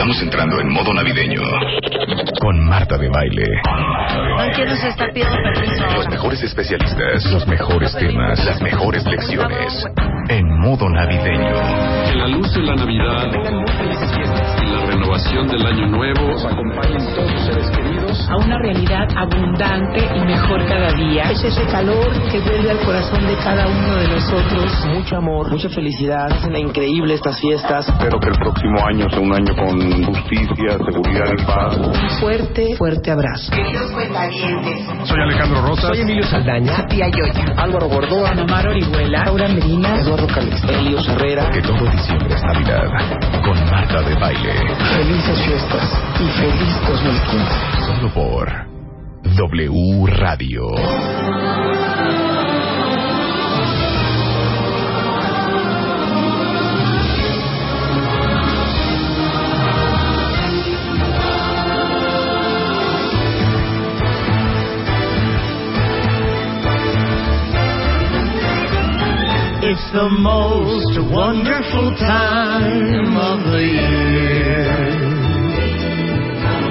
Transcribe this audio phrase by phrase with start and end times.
[0.00, 1.42] Estamos entrando en modo navideño.
[2.40, 3.44] Con Marta de Baile.
[4.54, 9.84] quién nos está pidiendo permiso Los mejores especialistas, los mejores temas, las mejores lecciones.
[10.30, 11.52] En modo navideño.
[12.06, 13.30] Que la luz de la Navidad
[14.62, 18.28] y la renovación del Año Nuevo Nos acompañen todos sus seres queridos.
[18.30, 21.30] a una realidad abundante y mejor cada día.
[21.30, 24.86] Es ese calor que vuelve al corazón de cada uno de nosotros.
[24.94, 26.32] Mucho amor, mucha felicidad.
[26.32, 27.86] Hacen increíble estas fiestas.
[27.86, 32.20] Espero que el próximo año sea un año con justicia, seguridad y paz.
[32.20, 33.50] Fuerte, fuerte abrazo.
[33.52, 35.88] Queridos cuentavientes, Soy Alejandro Rosas.
[35.88, 36.86] Soy Emilio Saldaña.
[36.86, 37.54] tía Yoya.
[37.56, 38.30] Álvaro Gordoa.
[38.30, 39.24] Ana Mar Orihuela.
[39.24, 39.96] Laura Medina.
[39.96, 40.68] Eduardo Calixto.
[40.72, 41.50] Elio Herrera.
[41.50, 42.88] Que todo diciembre es Navidad.
[43.44, 44.52] Con Marta de Baile.
[44.96, 47.46] Felices fiestas y feliz 2015.
[47.86, 48.48] Solo por
[49.36, 50.66] W Radio.
[69.70, 74.66] It's the most wonderful time of the year.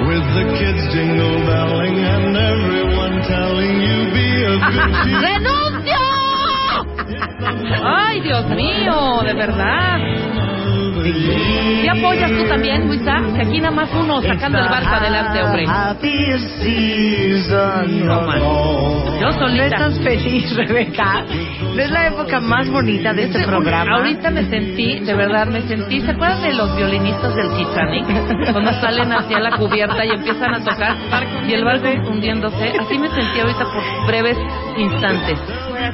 [0.04, 4.92] With the kids jingle belling and everyone telling you be a good.
[5.24, 6.04] ¡Renuncio!
[7.88, 9.98] Ay, Dios mío, de verdad.
[11.82, 13.16] ¿Y apoyas tú también, Luisa?
[13.34, 15.64] Que aquí nada más uno sacando el barco adelante, hombre.
[15.66, 18.40] Happiest season No, of man.
[19.20, 19.66] Yo ¿No solita.
[19.66, 21.24] estás feliz, Rebeca?
[21.74, 23.96] ¿No es la época más bonita de este programa?
[23.98, 26.00] Ahorita me sentí, de verdad, me sentí.
[26.00, 28.06] ¿Se acuerdan de los violinistas del Titanic?
[28.52, 30.96] Cuando salen hacia la cubierta y empiezan a tocar
[31.46, 32.72] y el barco hundiéndose.
[32.80, 34.36] Así me sentí ahorita por breves
[34.76, 35.38] instantes.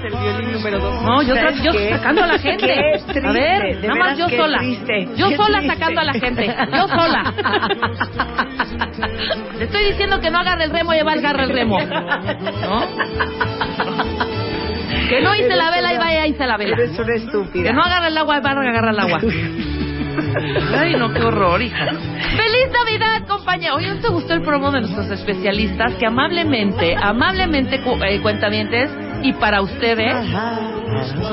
[0.05, 1.03] el violín número dos.
[1.03, 2.75] No, yo, ¿Sabes tra- yo sacando a la gente.
[3.25, 4.59] A ver, nada más yo sola.
[4.59, 5.75] triste, yo qué sola triste.
[5.77, 6.57] sacando a la gente.
[6.73, 7.34] Yo sola.
[9.59, 11.79] Le estoy diciendo que no agarre el remo y va a agarrar el remo.
[11.81, 12.81] ¿No?
[15.09, 16.77] Que no hice la vela y vaya hice la vela.
[16.77, 17.65] Eres una estúpida.
[17.71, 19.21] Que no agarra el agua y va a agarrar el agua.
[20.78, 21.87] Ay, no, qué horror, hija.
[21.87, 23.77] ¡Feliz Navidad, compañero!
[23.77, 28.91] Hoy ¿no te gustó el promo de nuestros especialistas que amablemente, amablemente, cu- eh, cuentavientes,
[29.22, 30.15] y para ustedes,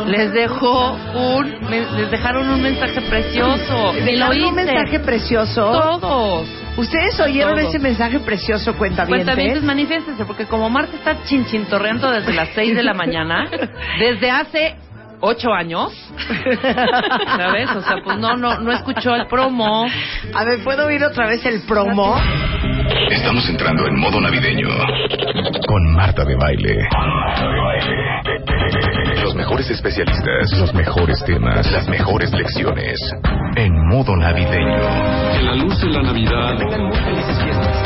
[0.07, 3.93] les dejó un, me- les dejaron un mensaje precioso.
[3.95, 4.51] Y lo ¿Dejaron un hice.
[4.73, 5.71] mensaje precioso?
[5.99, 6.47] Todos.
[6.75, 7.69] ¿Ustedes oyeron Todos.
[7.69, 9.25] ese mensaje precioso, cuentavientes?
[9.25, 13.47] Cuentavientes, manifiéstense, porque como Marta está chinchintorreando desde las 6 de la mañana,
[13.99, 14.75] desde hace
[15.25, 15.93] ocho años,
[17.37, 17.69] ¿sabes?
[17.71, 19.87] O sea, pues no, no, no escuchó el promo.
[20.33, 22.15] A ver, ¿puedo oír otra vez el promo?
[23.09, 24.67] Estamos entrando en modo navideño.
[25.67, 26.77] Con Marta de Baile.
[29.21, 32.99] Los mejores especialistas, los mejores temas, las mejores lecciones.
[33.55, 34.77] En modo navideño.
[35.33, 36.57] Que la luz de la Navidad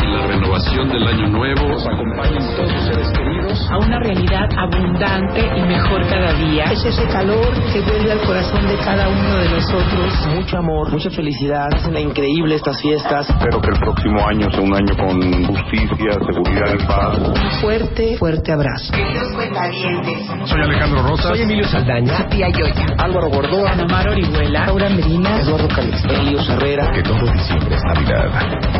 [0.01, 3.69] y la renovación del Año Nuevo Nos acompañen todos sus seres queridos.
[3.69, 6.65] A una realidad abundante y mejor cada día.
[6.71, 10.27] Es ese calor que vuelve al corazón de cada uno de nosotros.
[10.35, 11.67] Mucho amor, mucha felicidad.
[11.73, 13.29] Hacen increíble estas fiestas.
[13.29, 17.17] Espero que el próximo año sea un año con justicia, seguridad y paz.
[17.19, 18.91] Un fuerte, fuerte abrazo.
[18.91, 21.27] Queridos cuentavientes, Soy Alejandro Rosas.
[21.27, 22.27] Soy Emilio Saldaña.
[22.29, 22.85] tía Yoya.
[22.97, 23.71] Álvaro Gordoa.
[23.71, 24.65] Ana Mar Orihuela.
[24.65, 25.39] Laura Medina.
[25.41, 26.11] Eduardo Calixto.
[26.13, 26.89] Elio Herrera.
[26.91, 28.31] Que todo diciembre es Navidad.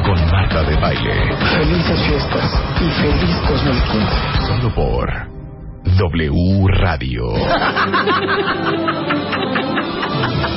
[0.06, 1.14] Con Marta de Baile.
[1.58, 4.48] Felices fiestas y feliz 2015.
[4.48, 5.10] Solo por
[5.98, 7.24] W Radio.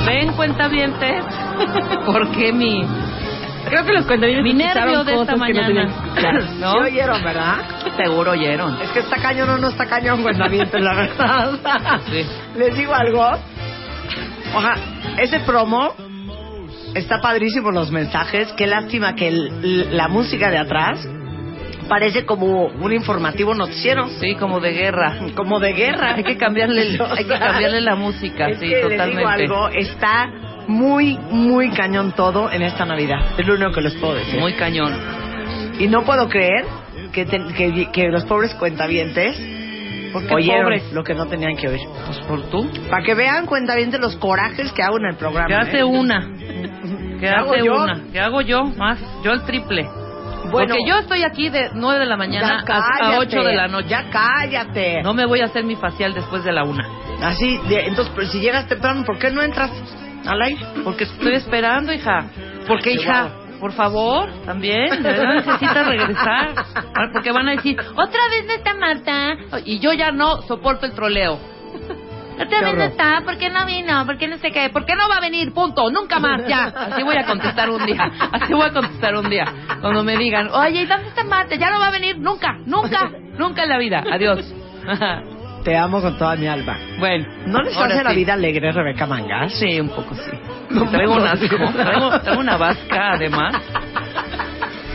[0.05, 1.23] Ven, cuentavientes,
[2.05, 2.83] porque mi,
[3.69, 6.71] Creo que los cuentavientes mi nervio escucharon de esta no mañana, tenían- ¿no?
[6.73, 7.55] ¿Sí oyeron, verdad?
[7.95, 8.81] Seguro oyeron.
[8.81, 11.51] Es que está cañón o no está cañón, cuentavientes, la verdad.
[12.11, 12.25] Sí.
[12.57, 13.25] Les digo algo.
[14.55, 14.75] Oja,
[15.17, 15.93] ese promo
[16.95, 18.51] está padrísimo los mensajes.
[18.53, 21.07] Qué lástima que el- la música de atrás
[21.87, 24.07] parece como un informativo noticiero.
[24.19, 25.15] Sí, como de guerra.
[25.35, 26.15] Como de guerra.
[26.15, 29.43] Hay que cambiarle, el- hay que cambiarle la música, Es sí, que les digo totalmente.
[29.43, 30.29] algo, está
[30.71, 33.19] muy, muy cañón todo en esta Navidad.
[33.37, 34.39] Es lo único que les puedo decir.
[34.39, 34.93] Muy cañón.
[35.79, 36.65] Y no puedo creer
[37.11, 39.37] que, te- que, que los pobres cuentavientes
[40.13, 40.91] Porque oyeron pobres.
[40.93, 41.81] lo que no tenían que oír.
[42.05, 42.69] Pues por tú.
[42.89, 45.47] Para que vean cuentavientes los corajes que hago en el programa.
[45.47, 45.83] ¿Qué hace ¿eh?
[45.83, 46.29] una?
[47.19, 47.83] ¿Qué hago hace yo?
[47.83, 48.01] una?
[48.11, 48.63] ¿Qué hago yo?
[48.65, 49.83] Más, yo el triple.
[50.51, 53.53] Bueno, Porque yo estoy aquí de 9 de la mañana ya hasta cállate, 8 de
[53.55, 53.87] la noche.
[53.89, 55.01] Ya cállate.
[55.03, 56.83] No me voy a hacer mi facial después de la una.
[57.23, 59.69] Así, de- entonces, si llegas temprano, ¿por qué no entras
[60.25, 60.61] al aire?
[60.83, 62.25] Porque estoy esperando, hija.
[62.67, 63.29] Porque, hija,
[63.59, 66.53] por favor, también, de verdad necesitas regresar.
[66.75, 69.35] Ah, Porque van a decir, otra vez no está Marta.
[69.65, 71.39] Y yo ya no soporto el troleo.
[72.43, 74.03] Otra vez no está, ¿por qué no vino?
[74.05, 74.69] ¿Por qué no sé qué?
[74.69, 75.53] ¿Por qué no va a venir?
[75.53, 76.63] Punto, nunca más, ya.
[76.65, 78.11] Así voy a contestar un día.
[78.31, 79.45] Así voy a contestar un día.
[79.79, 81.55] Cuando me digan, oye, ¿y dónde está Marta?
[81.55, 84.03] Ya no va a venir nunca, nunca, nunca en la vida.
[84.11, 84.39] Adiós.
[85.63, 86.77] Te amo con toda mi alma.
[86.99, 88.15] Bueno, ¿No les hace la sí.
[88.15, 89.53] vida alegre, Rebeca Mangas?
[89.59, 90.31] Sí, un poco sí.
[90.91, 91.47] Traigo un asco.
[91.73, 93.55] Traigo, traigo una vasca, además.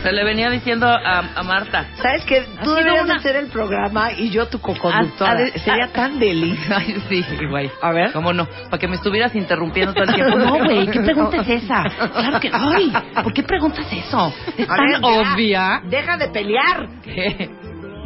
[0.03, 1.85] Se le venía diciendo a, a Marta.
[2.01, 5.47] ¿Sabes que Tú deberías una- hacer el programa y yo tu coconductora.
[5.65, 6.57] Sería a- tan deli.
[6.75, 7.69] Ay, sí, güey.
[7.81, 8.11] A ver.
[8.13, 8.45] ¿Cómo no?
[8.69, 10.37] Para que me estuvieras interrumpiendo todo el tiempo.
[10.37, 11.83] No, güey, ¿qué pregunta es esa?
[11.83, 12.49] Claro que...
[12.53, 12.93] Ay,
[13.23, 14.33] ¿por qué preguntas eso?
[14.57, 15.81] Es A tan ver, obvia.
[15.85, 16.87] Deja de pelear.
[17.03, 17.49] que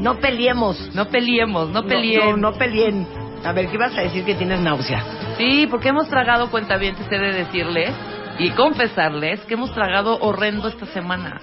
[0.01, 0.93] No peleemos.
[0.95, 2.31] No peleemos, no peleen.
[2.31, 3.07] no, no peleen.
[3.45, 5.03] A ver, ¿qué ibas a decir que tienes náusea?
[5.37, 7.91] Sí, porque hemos tragado cuentavientes, he de decirles
[8.39, 11.39] y confesarles que hemos tragado horrendo esta semana.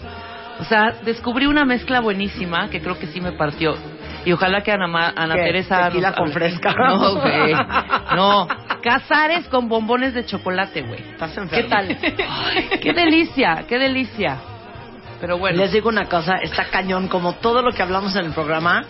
[0.61, 3.75] O sea, descubrí una mezcla buenísima que creo que sí me partió.
[4.25, 5.43] Y ojalá que Ana, Ma- Ana ¿Qué?
[5.43, 5.89] Teresa...
[5.89, 6.75] ¿Tequila nos con fresca?
[6.77, 7.55] No, güey.
[8.17, 8.49] No.
[8.83, 11.01] Cazares con bombones de chocolate, güey.
[11.11, 11.97] Estás ¿Qué tal?
[12.29, 14.39] Ay, qué delicia, qué delicia.
[15.21, 18.33] Pero bueno, Les digo una cosa, está cañón, como todo lo que hablamos en el
[18.33, 18.85] programa,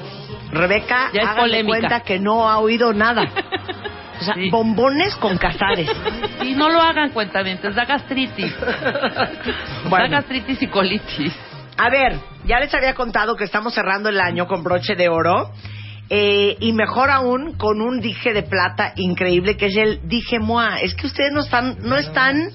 [0.50, 3.22] Rebeca Ya es cuenta que no ha oído nada.
[4.20, 4.50] O sea, Sí.
[4.50, 5.88] bombones con cazares.
[6.42, 8.52] y no lo hagan cuentavientes, da gastritis.
[8.60, 9.30] Da
[9.88, 11.32] Bueno, gastritis y colitis.
[11.76, 15.52] a ver, ya les había contado que estamos cerrando el año con broche de oro.
[16.10, 20.80] eh, y mejor aún con un dije de plata increíble que es el dije moi.
[20.82, 22.50] Es que ustedes no están, no están,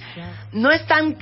[0.51, 1.15] no están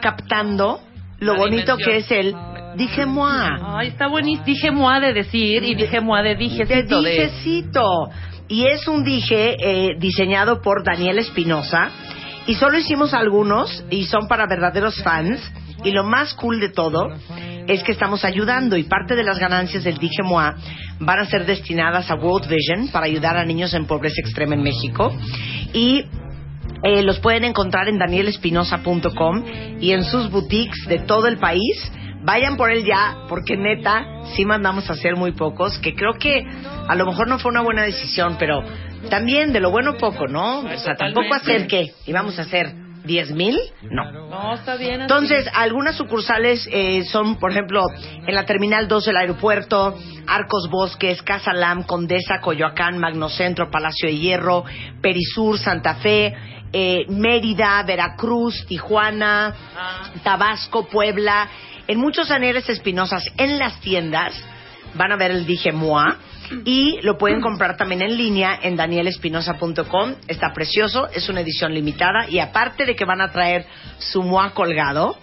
[0.00, 0.80] captando
[1.20, 1.78] lo La bonito dimensión.
[1.84, 2.34] que es el
[2.76, 3.30] dije moi.
[3.62, 4.44] Ay, está buenísimo.
[4.44, 7.10] Dije moa de decir y dije moa de dijecito de...
[7.10, 8.10] dijecito.
[8.48, 11.90] Y es un dije eh, diseñado por Daniel Espinosa.
[12.46, 15.40] Y solo hicimos algunos y son para verdaderos fans.
[15.84, 17.08] Y lo más cool de todo
[17.68, 20.54] es que estamos ayudando y parte de las ganancias del Dije Moi
[21.00, 24.62] van a ser destinadas a World Vision para ayudar a niños en pobreza extrema en
[24.62, 25.12] México.
[25.72, 26.04] Y
[26.82, 29.44] eh, los pueden encontrar en danielespinosa.com
[29.80, 31.92] y en sus boutiques de todo el país.
[32.22, 34.04] Vayan por él ya, porque neta,
[34.34, 36.44] sí mandamos a hacer muy pocos, que creo que
[36.88, 38.62] a lo mejor no fue una buena decisión, pero
[39.08, 40.60] también de lo bueno poco, ¿no?
[40.60, 43.58] O sea, tampoco hacer qué, íbamos a hacer 10 mil,
[43.90, 44.12] no.
[44.12, 45.00] No, está bien.
[45.00, 47.82] Entonces, algunas sucursales eh, son, por ejemplo,
[48.26, 54.16] en la Terminal 2 del aeropuerto, Arcos Bosques, Casa Lam, Condesa, Coyoacán, Magnocentro, Palacio de
[54.18, 54.64] Hierro,
[55.00, 56.34] Perisur, Santa Fe,
[56.72, 60.10] eh, Mérida, Veracruz, Tijuana, Ah.
[60.22, 61.48] Tabasco, Puebla,
[61.88, 64.34] en muchos anheles espinosas en las tiendas
[64.94, 66.04] van a ver el dije Moi
[66.64, 70.14] y lo pueden comprar también en línea en danielespinosa.com.
[70.26, 73.66] Está precioso, es una edición limitada y aparte de que van a traer
[73.98, 75.16] su Moi colgado,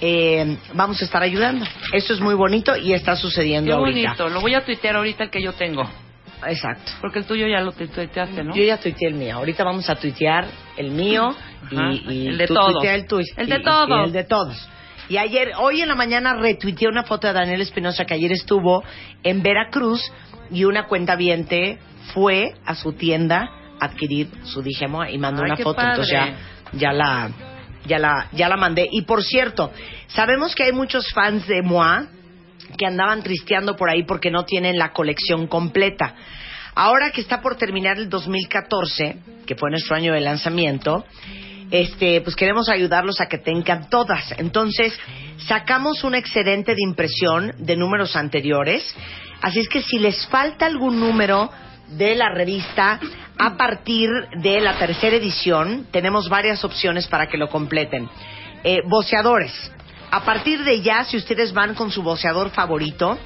[0.00, 1.64] eh, vamos a estar ayudando.
[1.92, 4.08] Esto es muy bonito y está sucediendo Qué ahorita.
[4.10, 4.28] bonito.
[4.30, 5.88] Lo voy a tuitear ahorita el que yo tengo.
[6.44, 6.90] Exacto.
[7.00, 8.52] Porque el tuyo ya lo tu- tuiteaste, ¿no?
[8.54, 9.36] Yo ya tuiteé el mío.
[9.36, 10.46] Ahorita vamos a tuitear
[10.76, 11.36] el mío
[11.70, 12.72] y, y El de tú todos.
[12.72, 13.32] tuitea el tuyo.
[13.36, 14.06] El de Y- y todos.
[14.06, 14.68] el de todos.
[15.12, 18.82] Y ayer, hoy en la mañana retuiteé una foto de Daniel Espinosa que ayer estuvo
[19.22, 20.00] en Veracruz
[20.50, 21.78] y una cuenta viente
[22.14, 23.46] fue a su tienda
[23.78, 25.82] a adquirir su Digemo y mandó Ay, una foto.
[25.82, 26.34] Entonces ya,
[26.72, 27.30] ya la,
[27.84, 28.88] ya la, ya la mandé.
[28.90, 29.70] Y por cierto,
[30.06, 32.06] sabemos que hay muchos fans de Moi
[32.78, 36.14] que andaban tristeando por ahí porque no tienen la colección completa.
[36.74, 41.04] Ahora que está por terminar el 2014, que fue nuestro año de lanzamiento,
[41.72, 44.34] este, pues queremos ayudarlos a que tengan todas.
[44.36, 44.96] Entonces,
[45.48, 48.94] sacamos un excedente de impresión de números anteriores.
[49.40, 51.50] Así es que si les falta algún número
[51.88, 53.00] de la revista
[53.38, 58.06] a partir de la tercera edición, tenemos varias opciones para que lo completen.
[58.62, 59.72] Eh, boceadores.
[60.10, 63.18] A partir de ya, si ustedes van con su boceador favorito,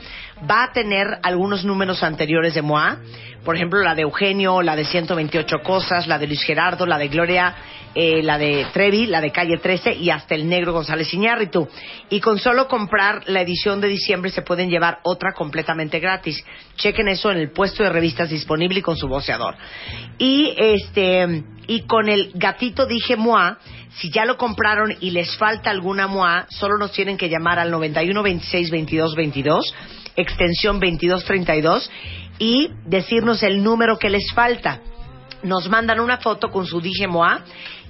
[0.49, 2.99] va a tener algunos números anteriores de MOA.
[3.45, 7.09] Por ejemplo, la de Eugenio, la de 128 cosas, la de Luis Gerardo, la de
[7.09, 7.55] Gloria,
[7.95, 11.69] eh, la de Trevi, la de Calle 13 y hasta el negro González Iñárritu.
[12.11, 16.45] Y con solo comprar la edición de diciembre se pueden llevar otra completamente gratis.
[16.77, 19.55] Chequen eso en el puesto de revistas disponible y con su voceador.
[20.19, 23.59] Y este y con el gatito dije MOA,
[23.97, 27.71] si ya lo compraron y les falta alguna MOA, solo nos tienen que llamar al
[27.71, 29.75] 91 26 22 22,
[30.17, 31.91] extensión 22 32
[32.39, 34.81] y decirnos el número que les falta.
[35.43, 37.43] Nos mandan una foto con su dije MOA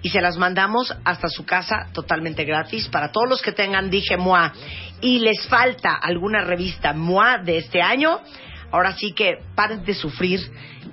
[0.02, 4.16] y se las mandamos hasta su casa totalmente gratis para todos los que tengan dije
[4.16, 4.52] MOA
[5.00, 8.20] y les falta alguna revista MOA de este año.
[8.72, 10.40] Ahora sí que paren de sufrir.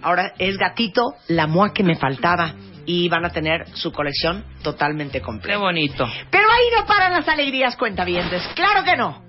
[0.02, 2.54] Ahora es gatito la MOA que me faltaba
[2.86, 5.58] y van a tener su colección totalmente Qué completa.
[5.58, 6.06] bonito.
[6.30, 8.46] Pero ahí no paran las alegrías, cuentavientes.
[8.56, 9.24] Claro que no.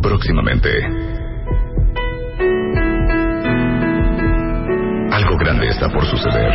[0.00, 0.68] Próximamente.
[5.10, 6.52] Algo grande está por suceder.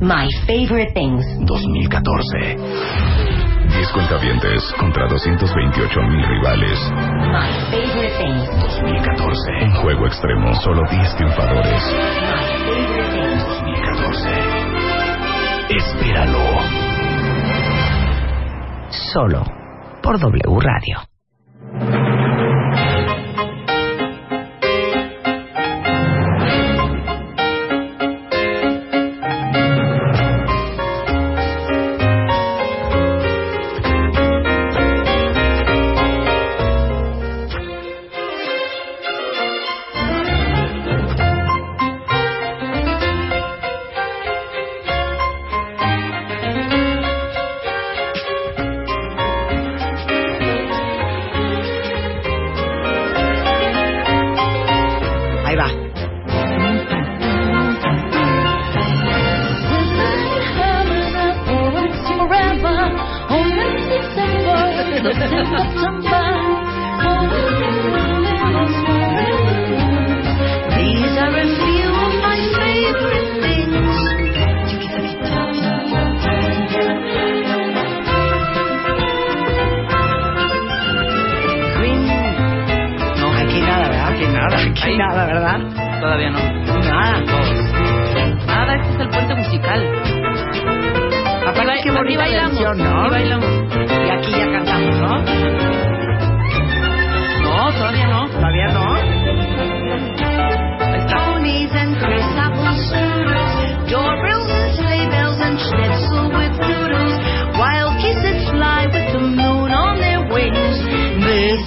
[0.00, 1.24] My Favorite Things.
[1.46, 3.35] 2014.
[3.68, 6.78] 10 cuentavientes contra 228 mil rivales.
[6.90, 8.48] My Favorite Things.
[8.50, 9.64] 2014.
[9.64, 11.82] Un juego extremo, solo 10 triunfadores.
[11.92, 13.44] My Favorite Things.
[13.44, 14.28] 2014.
[15.76, 16.44] Espéralo.
[19.12, 19.44] Solo
[20.02, 21.15] por W Radio.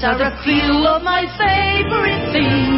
[0.09, 2.68] These are a few of my favorite things.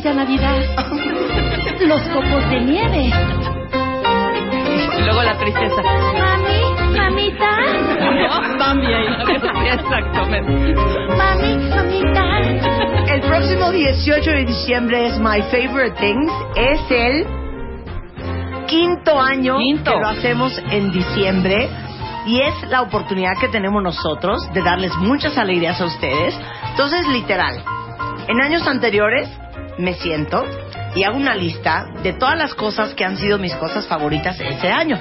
[0.00, 0.60] Bella Navidad!
[1.86, 3.10] Los copos de nieve.
[4.98, 5.82] Y luego la tristeza.
[5.82, 7.50] Mami, mamita.
[8.58, 9.06] Mami ahí.
[9.72, 10.74] Exactamente.
[11.16, 13.12] Mami, mamita.
[13.12, 16.32] El próximo 18 de diciembre es My Favorite Things.
[16.56, 17.26] Es el
[18.68, 19.92] quinto año Quinto.
[19.92, 21.68] que lo hacemos en diciembre.
[22.26, 26.38] Y es la oportunidad que tenemos nosotros de darles muchas alegrías a ustedes.
[26.70, 27.62] Entonces, literal,
[28.28, 29.28] en años anteriores
[29.78, 30.44] me siento
[30.94, 34.68] y hago una lista de todas las cosas que han sido mis cosas favoritas ese
[34.68, 34.98] año.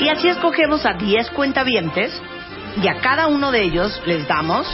[0.00, 2.20] Y así escogemos a 10 cuentavientes
[2.82, 4.66] y a cada uno de ellos les damos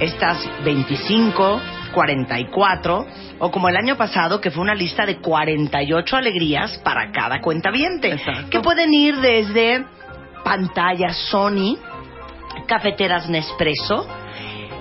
[0.00, 1.60] estas 25,
[1.94, 3.06] 44
[3.38, 8.12] o como el año pasado que fue una lista de 48 alegrías para cada cuentaviente.
[8.12, 8.50] Exacto.
[8.50, 9.84] Que pueden ir desde
[10.44, 11.78] pantallas Sony,
[12.66, 14.06] cafeteras Nespresso,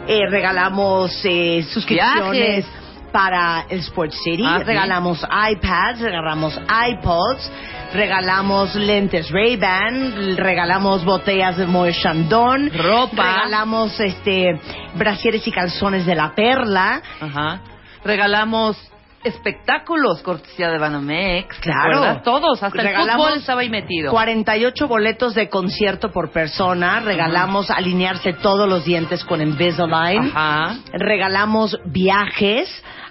[0.08, 2.83] eh, regalamos eh, suscripciones Viajes.
[3.14, 4.64] Para el Sports City, Ah, sí.
[4.66, 5.20] regalamos
[5.52, 7.52] iPads, regalamos iPods,
[7.94, 13.24] regalamos lentes Ray-Ban, regalamos botellas de Moët Chandon, Ropa.
[13.24, 14.60] regalamos este
[14.96, 17.62] brasieres y calzones de la Perla, Ajá.
[18.04, 18.76] Regalamos
[19.24, 21.56] espectáculos, cortesía de Banamex.
[21.56, 22.22] ¿te Claro.
[22.24, 24.12] Todos, hasta el Regalamos fútbol estaba ahí metido.
[24.12, 30.76] 48 boletos de concierto por persona, regalamos alinearse todos los dientes con Invisalign, Ajá.
[30.92, 32.68] regalamos viajes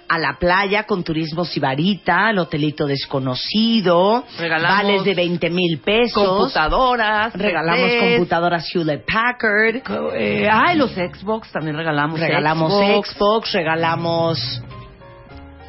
[0.07, 6.23] a la playa con turismo Sibarita, el hotelito desconocido, Regalamos vales de 20 mil pesos,
[6.23, 7.33] Computadoras.
[7.33, 9.81] regalamos PCs, computadoras Hewlett Packard,
[10.15, 12.19] eh, ay, los Xbox también regalamos.
[12.19, 14.61] regalamos Xbox, Xbox, regalamos,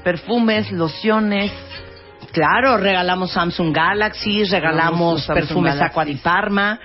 [0.03, 1.53] perfumes, lociones.
[2.33, 5.81] claro, regalamos Samsung Galaxy, regalamos Samsung perfumes.
[5.81, 6.79] Aqua Parma.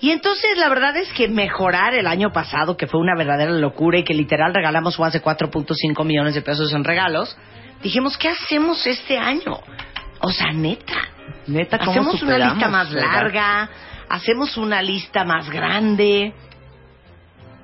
[0.00, 3.98] Y entonces la verdad es que mejorar el año pasado, que fue una verdadera locura
[3.98, 7.36] y que literal regalamos más de 4.5 millones de pesos en regalos,
[7.82, 9.60] dijimos, ¿qué hacemos este año?
[10.20, 10.94] O sea, neta.
[11.46, 13.12] Neta, ¿cómo Hacemos una lista más verdad?
[13.12, 13.70] larga,
[14.08, 16.32] hacemos una lista más grande.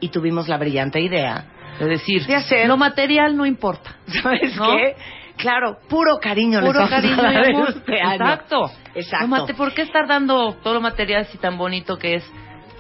[0.01, 1.45] Y tuvimos la brillante idea
[1.79, 3.97] De decir, De hacer- lo material no importa.
[4.23, 4.77] ¿Sabes ¿No?
[4.77, 4.95] qué?
[5.37, 7.69] Claro, puro cariño les Puro a cariño dar y amor.
[7.69, 8.13] este año.
[8.15, 8.71] Exacto.
[8.95, 9.47] Exacto.
[9.57, 12.25] ¿Por qué estar dando todo lo material si tan bonito que es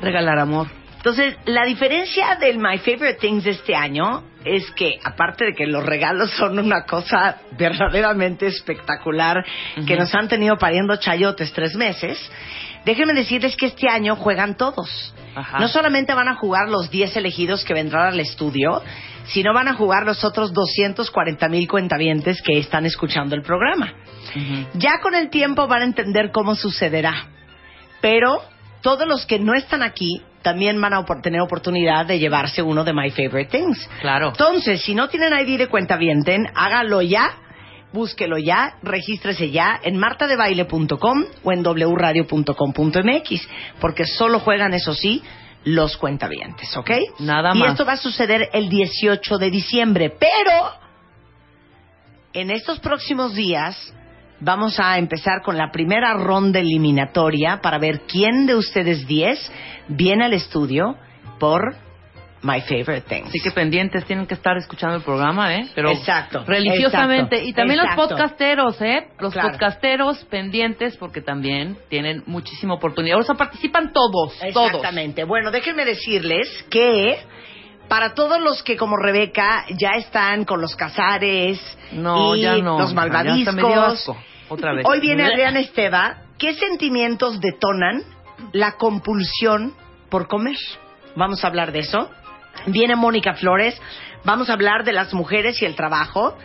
[0.00, 0.68] regalar amor?
[0.96, 5.66] Entonces, la diferencia del My Favorite Things de este año es que, aparte de que
[5.66, 9.44] los regalos son una cosa verdaderamente espectacular,
[9.86, 12.18] que nos han tenido pariendo chayotes tres meses,
[12.84, 15.14] déjenme decirles que este año juegan todos.
[15.36, 15.60] Ajá.
[15.60, 18.82] No solamente van a jugar los 10 elegidos que vendrán al estudio,
[19.26, 23.92] sino van a jugar los otros 240 mil cuentavientes que están escuchando el programa.
[24.74, 27.28] Ya con el tiempo van a entender cómo sucederá.
[28.00, 28.42] Pero
[28.82, 32.92] todos los que no están aquí también van a tener oportunidad de llevarse uno de
[32.92, 33.88] My Favorite Things.
[34.00, 34.28] Claro.
[34.28, 37.38] Entonces, si no tienen ID de cuenta vienten, hágalo ya,
[37.92, 43.48] búsquelo ya, regístrese ya en martadebaile.com o en wradio.com.mx,
[43.80, 45.20] porque solo juegan, eso sí,
[45.66, 46.90] los cuentavientes, ¿ok?
[47.18, 47.72] Nada y más.
[47.72, 50.72] esto va a suceder el 18 de diciembre, pero
[52.32, 53.92] en estos próximos días
[54.38, 59.52] vamos a empezar con la primera ronda eliminatoria para ver quién de ustedes 10
[59.88, 60.96] viene al estudio
[61.40, 61.74] por
[62.42, 63.28] My Favorite Things.
[63.28, 65.68] Así que pendientes tienen que estar escuchando el programa, ¿eh?
[65.74, 67.36] Pero Exacto, religiosamente.
[67.36, 68.02] exacto, y también exacto.
[68.02, 69.08] los podcasteros, ¿eh?
[69.18, 69.48] Los Claro.
[69.50, 73.18] podcasteros pendientes porque también tienen muchísima oportunidad.
[73.18, 74.66] O sea, participan todos, todos.
[74.66, 75.24] Exactamente.
[75.24, 77.18] Bueno, déjenme decirles que
[77.88, 81.60] para todos los que como Rebeca ya están con los casares
[81.92, 82.78] No, y ya no.
[82.78, 84.10] los malvaviscos.
[84.48, 84.84] Otra vez.
[84.88, 86.18] hoy viene Adrián Esteva.
[86.38, 88.02] ¿Qué sentimientos detonan
[88.52, 89.74] la compulsión
[90.10, 90.56] por comer?
[91.16, 92.10] Vamos a hablar de eso.
[92.66, 93.80] Viene Mónica Flores.
[94.24, 96.36] Vamos a hablar de las mujeres y el trabajo.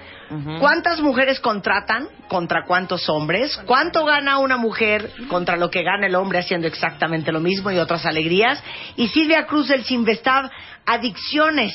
[0.59, 3.59] ¿Cuántas mujeres contratan contra cuántos hombres?
[3.65, 7.77] ¿Cuánto gana una mujer contra lo que gana el hombre haciendo exactamente lo mismo y
[7.79, 8.63] otras alegrías?
[8.95, 10.49] Y Silvia Cruz del Sinvestav,
[10.85, 11.73] adicciones,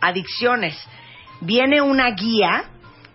[0.00, 0.78] adicciones.
[1.40, 2.66] Viene una guía,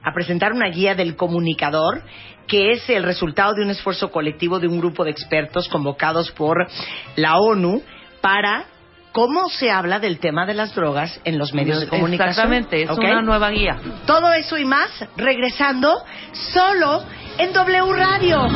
[0.03, 2.03] a presentar una guía del comunicador,
[2.47, 6.67] que es el resultado de un esfuerzo colectivo de un grupo de expertos convocados por
[7.15, 7.81] la ONU
[8.19, 8.65] para
[9.13, 12.29] cómo se habla del tema de las drogas en los medios de comunicación.
[12.29, 13.77] Exactamente, es una nueva guía.
[14.05, 17.05] Todo eso y más, regresando solo
[17.37, 18.47] en W Radio.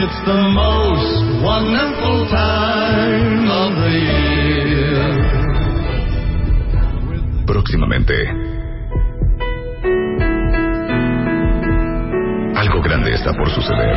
[0.00, 5.28] It's the most wonderful time of the year.
[7.46, 8.57] Próximamente.
[12.78, 13.96] Algo grande está por suceder.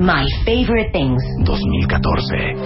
[0.00, 1.22] My Favorite Things.
[1.44, 2.56] 2014.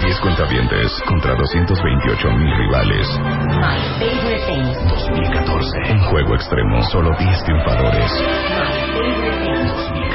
[0.00, 3.06] 10 cuentavientes contra 228 mil rivales.
[3.18, 4.76] My Favorite Things.
[4.88, 5.92] 2014.
[5.92, 6.82] Un juego extremo.
[6.84, 8.10] Solo 10 triunfadores.
[8.10, 9.70] My Favorite Things.
[9.70, 10.09] 2014.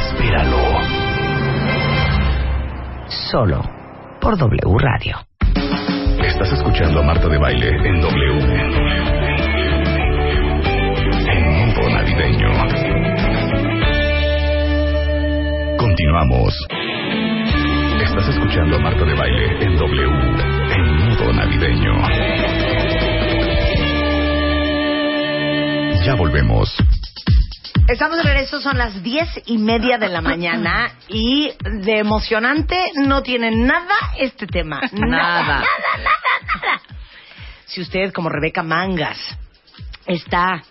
[0.00, 0.62] Espéralo.
[3.30, 3.60] Solo
[4.20, 5.16] por W Radio.
[6.24, 8.40] Estás escuchando a Marta de Baile en W.
[11.28, 12.50] En modo navideño.
[15.76, 16.54] Continuamos.
[18.02, 20.08] Estás escuchando a Marta de Baile en W.
[20.76, 21.92] En modo navideño.
[26.06, 26.74] Ya volvemos.
[27.90, 31.50] Estamos de regreso, son las diez y media de la mañana y
[31.82, 34.80] de emocionante no tiene nada este tema.
[34.92, 35.44] Nada, Nada.
[35.44, 35.64] nada,
[36.54, 36.82] nada.
[37.66, 39.18] Si usted, como Rebeca Mangas,
[40.06, 40.62] está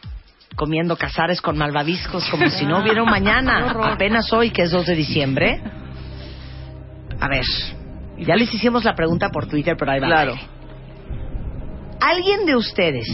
[0.55, 4.85] comiendo cazares con malvaviscos como si no hubiera un mañana, apenas hoy, que es 2
[4.85, 5.61] de diciembre.
[7.19, 7.43] A ver,
[8.17, 10.07] ya les hicimos la pregunta por Twitter, pero ahí va.
[10.07, 10.35] Claro.
[11.99, 13.07] ¿Alguien de ustedes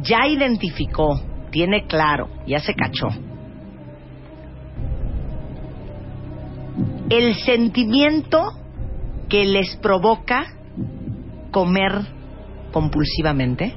[0.00, 1.20] ya identificó,
[1.50, 3.08] tiene claro, ya se cachó,
[7.10, 8.52] el sentimiento
[9.28, 10.54] que les provoca
[11.50, 11.92] comer
[12.72, 13.74] compulsivamente?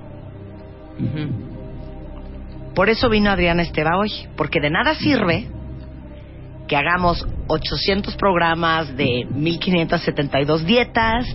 [2.76, 5.48] Por eso vino Adriana Esteva hoy, porque de nada sirve
[6.68, 11.26] que hagamos 800 programas de 1572 dietas,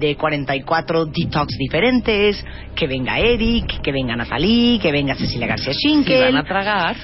[0.00, 5.78] de 44 detox diferentes, que venga Eric, que venga Natalie, que venga Cecilia García Si
[5.78, 6.32] Schinkel.
[6.32, 6.96] van a tragar.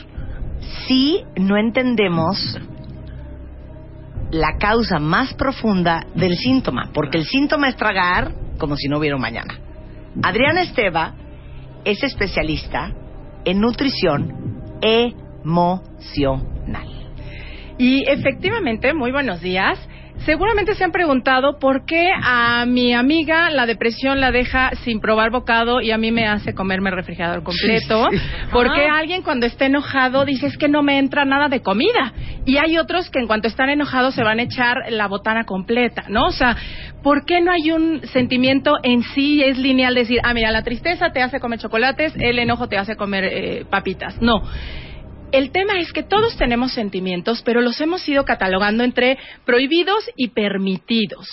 [0.88, 2.58] Si no entendemos
[4.30, 9.16] la causa más profunda del síntoma, porque el síntoma es tragar como si no hubiera
[9.16, 9.54] un mañana.
[10.22, 11.14] Adriana Esteva
[11.84, 12.92] es especialista
[13.44, 16.88] en nutrición emocional.
[17.78, 19.78] Y efectivamente, muy buenos días.
[20.24, 25.30] Seguramente se han preguntado por qué a mi amiga la depresión la deja sin probar
[25.30, 28.08] bocado y a mí me hace comerme el refrigerador completo.
[28.50, 32.12] ¿Por qué alguien cuando está enojado dice es que no me entra nada de comida?
[32.44, 36.04] Y hay otros que en cuanto están enojados se van a echar la botana completa,
[36.08, 36.26] ¿no?
[36.26, 36.56] O sea,
[37.02, 41.10] ¿por qué no hay un sentimiento en sí es lineal decir, ah, mira, la tristeza
[41.10, 44.20] te hace comer chocolates, el enojo te hace comer eh, papitas?
[44.20, 44.42] No.
[45.32, 50.28] El tema es que todos tenemos sentimientos, pero los hemos ido catalogando entre prohibidos y
[50.28, 51.28] permitidos.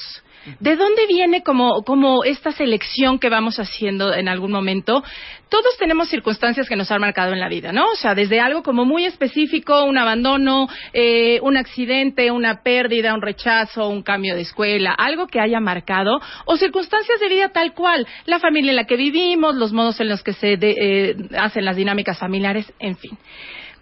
[0.60, 5.02] ¿De dónde viene como, como esta selección que vamos haciendo en algún momento?
[5.48, 7.86] Todos tenemos circunstancias que nos han marcado en la vida, ¿no?
[7.90, 13.22] O sea, desde algo como muy específico, un abandono, eh, un accidente, una pérdida, un
[13.22, 18.06] rechazo, un cambio de escuela, algo que haya marcado, o circunstancias de vida tal cual,
[18.26, 21.64] la familia en la que vivimos, los modos en los que se de- eh, hacen
[21.64, 23.18] las dinámicas familiares, en fin.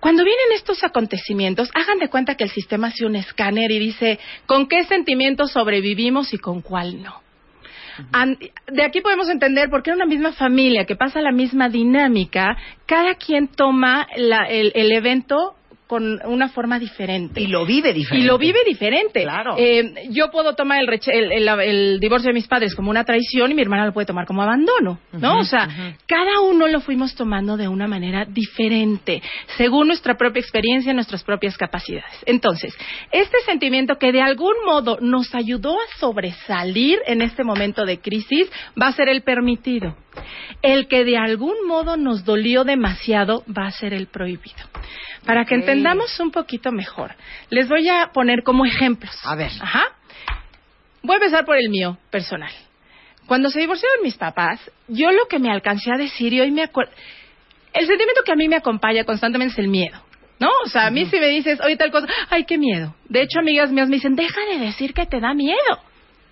[0.01, 4.19] Cuando vienen estos acontecimientos, hagan de cuenta que el sistema hace un escáner y dice
[4.47, 7.21] con qué sentimientos sobrevivimos y con cuál no.
[8.67, 12.57] De aquí podemos entender por qué en una misma familia que pasa la misma dinámica,
[12.87, 15.55] cada quien toma la- el, el evento
[15.91, 17.41] con una forma diferente.
[17.41, 18.23] Y lo vive diferente.
[18.23, 19.23] Y lo vive diferente.
[19.23, 19.55] Claro.
[19.57, 23.03] Eh, yo puedo tomar el, reche- el, el- el divorcio de mis padres como una
[23.03, 25.39] traición y mi hermana lo puede tomar como abandono, ¿no?
[25.39, 25.67] O sea,
[26.07, 29.21] cada uno lo fuimos tomando de una manera diferente,
[29.57, 32.23] según nuestra propia experiencia, nuestras propias capacidades.
[32.25, 32.73] Entonces,
[33.11, 38.49] este sentimiento que de algún modo nos ayudó a sobresalir en este momento de crisis
[38.81, 39.93] va a ser el permitido.
[40.61, 44.63] El que de algún modo nos dolió demasiado va a ser el prohibido.
[45.25, 47.15] Para que entendamos un poquito mejor,
[47.49, 49.15] les voy a poner como ejemplos.
[49.23, 49.51] A ver.
[49.59, 49.85] Ajá.
[51.03, 52.51] Voy a empezar por el mío, personal.
[53.25, 56.63] Cuando se divorciaron mis papás, yo lo que me alcancé a decir y hoy me
[56.63, 56.91] acuerdo...
[57.73, 59.97] El sentimiento que a mí me acompaña constantemente es el miedo.
[60.39, 60.49] ¿No?
[60.65, 62.95] O sea, a mí si me dices, oye, tal cosa, ay, qué miedo.
[63.07, 65.55] De hecho, amigas mías me dicen, deja de decir que te da miedo.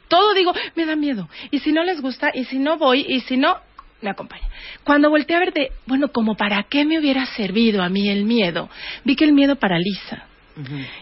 [0.07, 1.29] Todo digo, me da miedo.
[1.51, 3.59] Y si no les gusta, y si no voy, y si no,
[4.01, 4.47] me acompaña.
[4.83, 8.25] Cuando volteé a ver de, bueno, como para qué me hubiera servido a mí el
[8.25, 8.69] miedo,
[9.03, 10.25] vi que el miedo paraliza.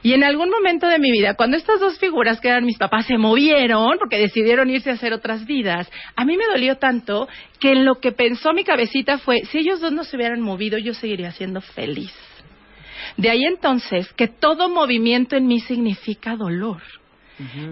[0.04, 3.08] Y en algún momento de mi vida, cuando estas dos figuras que eran mis papás
[3.08, 7.28] se movieron porque decidieron irse a hacer otras vidas, a mí me dolió tanto
[7.60, 10.78] que en lo que pensó mi cabecita fue, si ellos dos no se hubieran movido,
[10.78, 12.14] yo seguiría siendo feliz.
[13.16, 16.82] De ahí entonces que todo movimiento en mí significa dolor.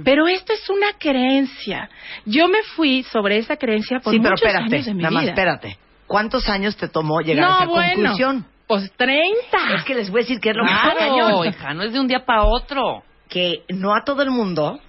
[0.04, 1.90] Pero esto es una creencia.
[2.26, 5.14] Yo me fui sobre esa creencia por sí, pero muchos espérate, años de mi nada
[5.14, 5.78] más, espérate.
[6.08, 8.46] ¿Cuántos años te tomó llegar no, a esa bueno, conclusión?
[8.68, 9.76] Pues 30.
[9.76, 11.48] Es que les voy a decir que es lo Claro, más cañón.
[11.48, 13.04] hija, no es de un día para otro.
[13.30, 14.80] Que no a todo el mundo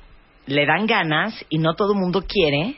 [0.46, 2.76] le dan ganas y no todo el mundo quiere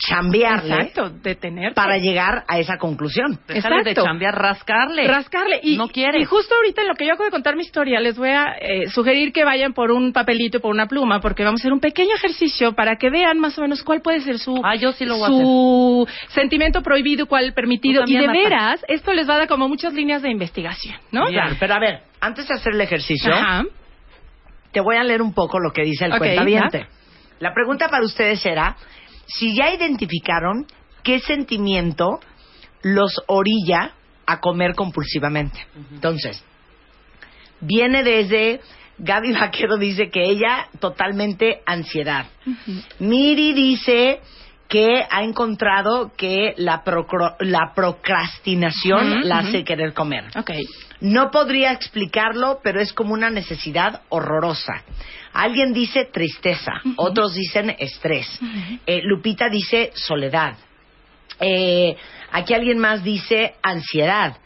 [0.00, 1.74] chambearle Exacto, detenerte.
[1.74, 3.38] para llegar a esa conclusión.
[3.46, 4.04] Déjale de Exacto.
[4.08, 5.06] chambear, rascarle.
[5.06, 6.20] rascarle y No quiere.
[6.20, 8.54] y justo ahorita en lo que yo acabo de contar mi historia les voy a
[8.60, 11.72] eh, sugerir que vayan por un papelito y por una pluma porque vamos a hacer
[11.72, 14.92] un pequeño ejercicio para que vean más o menos cuál puede ser su Ah, yo
[14.92, 18.32] sí lo voy a su sentimiento prohibido y cuál permitido y de Marta.
[18.42, 21.26] veras esto les va a dar como muchas líneas de investigación ¿no?
[21.28, 23.64] Bien, pero a ver, antes de hacer el ejercicio, Ajá.
[24.72, 26.86] te voy a leer un poco lo que dice el Ok, cuentaviente.
[27.40, 28.76] La pregunta para ustedes era
[29.38, 30.66] si ya identificaron
[31.02, 32.20] qué sentimiento
[32.82, 33.94] los orilla
[34.26, 35.66] a comer compulsivamente.
[35.92, 36.42] Entonces,
[37.60, 38.60] viene desde
[38.98, 42.26] Gaby Vaquero dice que ella totalmente ansiedad.
[42.98, 44.20] Miri dice
[44.70, 50.24] que ha encontrado que la, procro- la procrastinación la hace querer comer.
[50.36, 50.52] Ok.
[51.00, 54.84] No podría explicarlo, pero es como una necesidad horrorosa.
[55.32, 58.26] Alguien dice tristeza, otros dicen estrés.
[58.86, 60.54] Eh, Lupita dice soledad.
[61.40, 61.96] Eh,
[62.30, 64.36] aquí alguien más dice ansiedad,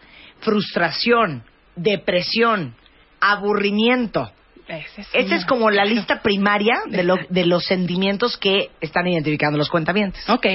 [0.41, 1.45] frustración,
[1.77, 2.75] depresión,
[3.21, 4.31] aburrimiento.
[4.67, 9.59] Es Esa es como la lista primaria de, lo- de los sentimientos que están identificando
[9.59, 10.27] los cuentamientos.
[10.31, 10.47] Ok,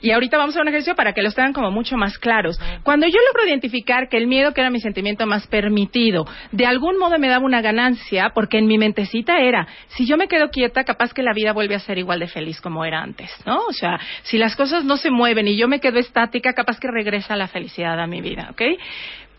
[0.00, 2.60] y ahorita vamos a un ejercicio para que los tengan como mucho más claros.
[2.84, 6.96] Cuando yo logro identificar que el miedo, que era mi sentimiento más permitido, de algún
[6.98, 10.84] modo me daba una ganancia, porque en mi mentecita era, si yo me quedo quieta,
[10.84, 13.64] capaz que la vida vuelve a ser igual de feliz como era antes, ¿no?
[13.66, 16.88] O sea, si las cosas no se mueven y yo me quedo estática, capaz que
[16.88, 18.62] regresa la felicidad a mi vida, ¿ok?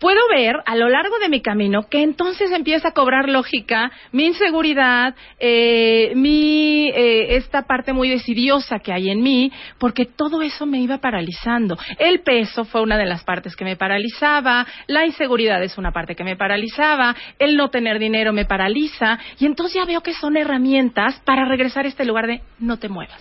[0.00, 4.26] Puedo ver a lo largo de mi camino que entonces empieza a cobrar lógica mi
[4.26, 10.66] inseguridad, eh, mi eh, esta parte muy decidiosa que hay en mí, porque todo eso
[10.66, 11.76] me iba paralizando.
[11.98, 16.14] El peso fue una de las partes que me paralizaba, la inseguridad es una parte
[16.14, 20.36] que me paralizaba, el no tener dinero me paraliza, y entonces ya veo que son
[20.36, 23.20] herramientas para regresar a este lugar de no te muevas.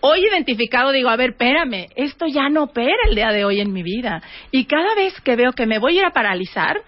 [0.00, 3.72] Hoy identificado digo, a ver, espérame, esto ya no opera el día de hoy en
[3.72, 4.22] mi vida.
[4.50, 6.80] Y cada vez que veo que me voy a ir a paralizar,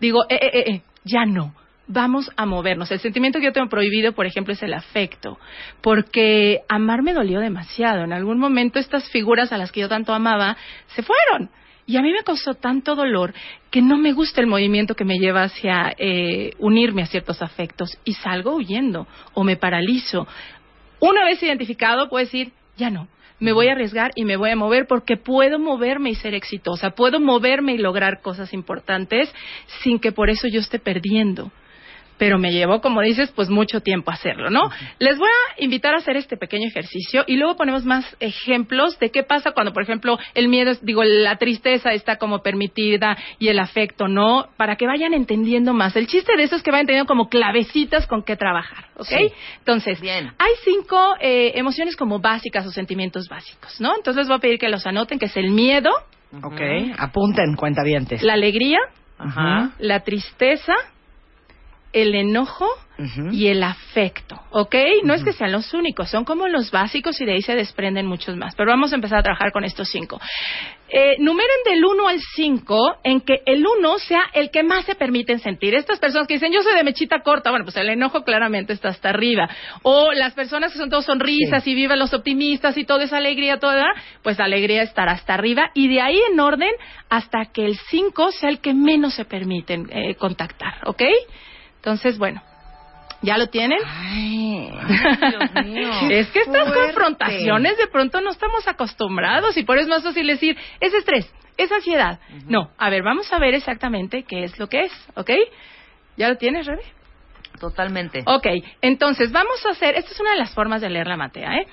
[0.00, 1.54] digo, eh, eh, eh, eh, ya no.
[1.88, 2.90] vamos a movernos.
[2.90, 5.38] El sentimiento que yo tengo prohibido, por ejemplo, es el afecto,
[5.80, 8.04] porque amar me dolió demasiado.
[8.04, 10.56] En algún momento estas figuras a las que yo tanto amaba
[10.88, 11.50] se fueron.
[11.88, 13.32] Y a mí me causó tanto dolor
[13.70, 17.96] que no me gusta el movimiento que me lleva hacia eh, unirme a ciertos afectos
[18.04, 20.26] y salgo huyendo o me paralizo.
[21.00, 24.56] Una vez identificado, puedo decir, ya no, me voy a arriesgar y me voy a
[24.56, 29.32] mover porque puedo moverme y ser exitosa, puedo moverme y lograr cosas importantes
[29.82, 31.50] sin que por eso yo esté perdiendo
[32.18, 34.70] pero me llevó, como dices, pues mucho tiempo hacerlo, ¿no?
[34.98, 39.10] Les voy a invitar a hacer este pequeño ejercicio y luego ponemos más ejemplos de
[39.10, 43.58] qué pasa cuando, por ejemplo, el miedo, digo, la tristeza está como permitida y el
[43.58, 45.96] afecto no, para que vayan entendiendo más.
[45.96, 49.32] El chiste de eso es que vayan teniendo como clavecitas con qué trabajar, ¿ok?
[49.58, 53.94] Entonces, hay cinco eh, emociones como básicas o sentimientos básicos, ¿no?
[53.96, 55.90] Entonces les voy a pedir que los anoten, que es el miedo.
[56.42, 56.60] Ok,
[56.98, 58.22] apunten, cuentavientes.
[58.22, 58.78] La alegría.
[59.18, 59.70] Ajá.
[59.78, 60.74] La tristeza
[61.96, 62.68] el enojo
[63.30, 64.74] y el afecto, ¿ok?
[65.02, 68.06] No es que sean los únicos, son como los básicos y de ahí se desprenden
[68.06, 68.54] muchos más.
[68.54, 70.18] Pero vamos a empezar a trabajar con estos cinco.
[70.88, 74.94] Eh, numeren del 1 al 5 en que el 1 sea el que más se
[74.94, 75.74] permiten sentir.
[75.74, 78.90] Estas personas que dicen, yo soy de mechita corta, bueno, pues el enojo claramente está
[78.90, 79.48] hasta arriba.
[79.82, 83.58] O las personas que son todos sonrisas y viven los optimistas y toda esa alegría,
[83.58, 83.86] toda,
[84.22, 85.70] pues alegría estará hasta arriba.
[85.74, 86.72] Y de ahí en orden
[87.08, 91.02] hasta que el 5 sea el que menos se permiten eh, contactar, ¿ok?
[91.86, 92.42] Entonces, bueno,
[93.22, 93.78] ¿ya lo tienen?
[93.86, 94.72] Ay,
[95.30, 95.88] Dios mío.
[96.10, 96.80] es que estas fuerte.
[96.80, 101.32] confrontaciones de pronto no estamos acostumbrados y por eso es más fácil decir, es estrés,
[101.56, 102.18] es ansiedad.
[102.48, 105.30] No, a ver, vamos a ver exactamente qué es lo que es, ¿ok?
[106.16, 106.82] ¿Ya lo tienes, Rebe?
[107.60, 108.24] Totalmente.
[108.26, 108.48] Ok,
[108.82, 111.66] entonces vamos a hacer, esta es una de las formas de leer la matea, ¿eh?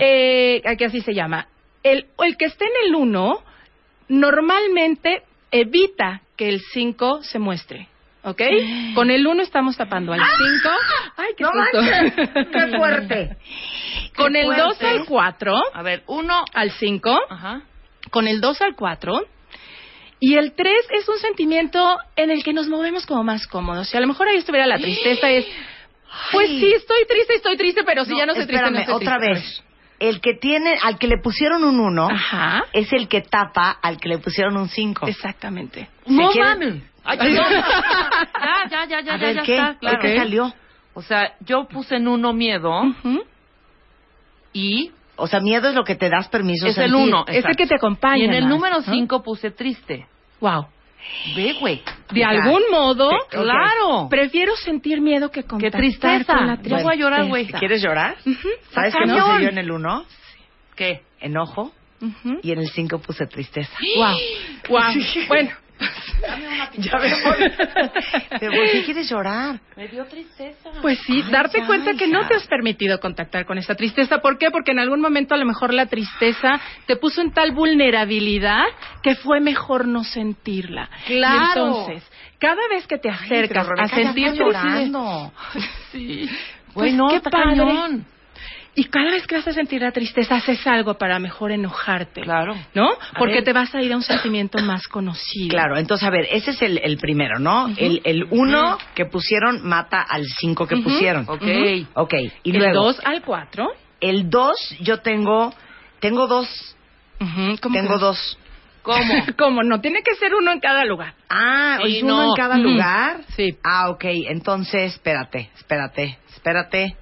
[0.00, 1.48] eh que así se llama.
[1.82, 3.44] El, el que esté en el 1
[4.08, 7.90] normalmente evita que el 5 se muestre.
[8.22, 8.42] ¿Ok?
[8.94, 10.70] Con el 1 estamos tapando al 5.
[11.16, 11.82] Ay, qué ¡No susto.
[11.82, 12.28] manches!
[12.52, 13.36] ¡Qué fuerte!
[14.14, 14.86] Con Qué el 2 fuerte.
[14.88, 16.44] al 4, A ver, uno.
[16.52, 17.62] al 5, Ajá.
[18.10, 19.20] con el 2 al 4.
[20.22, 23.88] Y el 3 es un sentimiento en el que nos movemos como más cómodos.
[23.88, 25.46] Si a lo mejor ahí estuviera la tristeza, es.
[26.32, 26.60] Pues Ay.
[26.60, 29.06] sí, estoy triste, estoy triste, pero si No, ya no estoy triste, no espérame, estoy
[29.06, 29.34] otra triste.
[29.48, 29.64] vez.
[29.98, 32.64] El que tiene, al que le pusieron un 1 Ajá.
[32.72, 35.06] es el que tapa al que le pusieron un 5.
[35.06, 35.88] Exactamente.
[36.06, 36.82] No quieren- mames.
[37.04, 37.44] Ay, ya,
[38.70, 39.54] ya, ya, ya, A ya, ver, ya ¿qué?
[39.56, 39.98] está, claro.
[40.02, 40.52] ¿Qué salió?
[40.94, 43.22] O sea, yo puse en uno miedo Ujú.
[44.52, 47.08] y O sea, miedo es lo que te das permiso es el sentir.
[47.08, 47.24] uno.
[47.26, 48.18] Es el que te acompaña.
[48.18, 48.82] Y en el más, número ¿no?
[48.82, 50.06] 5 puse triste.
[50.40, 50.66] Wow.
[51.36, 51.82] Ve, güey.
[52.10, 52.28] De Ya.
[52.28, 53.28] algún modo, ok.
[53.30, 54.08] Claro.
[54.10, 56.36] prefiero sentir miedo que Qué contactar tristeza.
[56.36, 57.42] con la Ya voy a llorar, güey.
[57.44, 57.58] tristeza.
[57.58, 58.16] ¿Quieres llorar?
[58.72, 59.30] ¿Sabes qué cañón.
[59.32, 60.04] puse yo en el 1?
[60.76, 61.02] ¿Qué?
[61.20, 61.72] Enojo.
[62.02, 62.40] Ujú.
[62.42, 63.72] Y en el 5 puse tristeza.
[63.96, 64.16] Wow.
[64.68, 64.80] Wow.
[65.28, 65.50] Bueno.
[66.78, 67.52] Ya me voy.
[68.38, 69.60] Pero, ¿por qué quieres llorar?
[69.76, 70.70] Me dio tristeza.
[70.80, 74.18] Pues sí, Ay, darte ya, cuenta que no te has permitido contactar con esa tristeza.
[74.18, 74.50] ¿Por qué?
[74.50, 78.64] Porque en algún momento a lo mejor la tristeza te puso en tal vulnerabilidad
[79.02, 80.88] que fue mejor no sentirla.
[81.06, 81.40] Claro.
[81.40, 85.32] Y entonces, cada vez que te acercas pero a sentir está llorando.
[85.92, 86.30] Sí.
[86.72, 87.56] Pues no, qué padre.
[87.56, 88.06] cañón.
[88.74, 92.20] Y cada vez que vas a sentir la tristeza, haces algo para mejor enojarte.
[92.20, 92.54] Claro.
[92.72, 92.88] ¿No?
[93.18, 93.44] Porque ver.
[93.44, 95.48] te vas a ir a un sentimiento más conocido.
[95.48, 97.68] Claro, entonces, a ver, ese es el, el primero, ¿no?
[97.76, 100.84] El, el uno que pusieron mata al cinco que Ujú.
[100.84, 101.24] pusieron.
[101.28, 101.42] Ok.
[101.94, 103.66] Ok, y el luego, 2 al 4.
[104.00, 105.52] el dos yo tengo,
[105.98, 106.76] tengo dos,
[107.72, 108.38] tengo dos.
[108.82, 109.14] ¿Cómo?
[109.36, 109.62] ¿Cómo?
[109.62, 111.14] No, tiene que ser uno en cada lugar.
[111.28, 112.24] Ah, Sí, ¿es uno no.
[112.28, 113.20] en cada lugar?
[113.36, 113.58] Sí.
[113.64, 116.96] Ah, ok, entonces, espérate, espérate, espérate.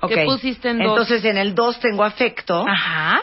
[0.00, 0.12] Ok.
[0.12, 0.88] ¿Qué pusiste en dos?
[0.88, 2.64] Entonces, en el dos tengo afecto.
[2.66, 3.22] Ajá.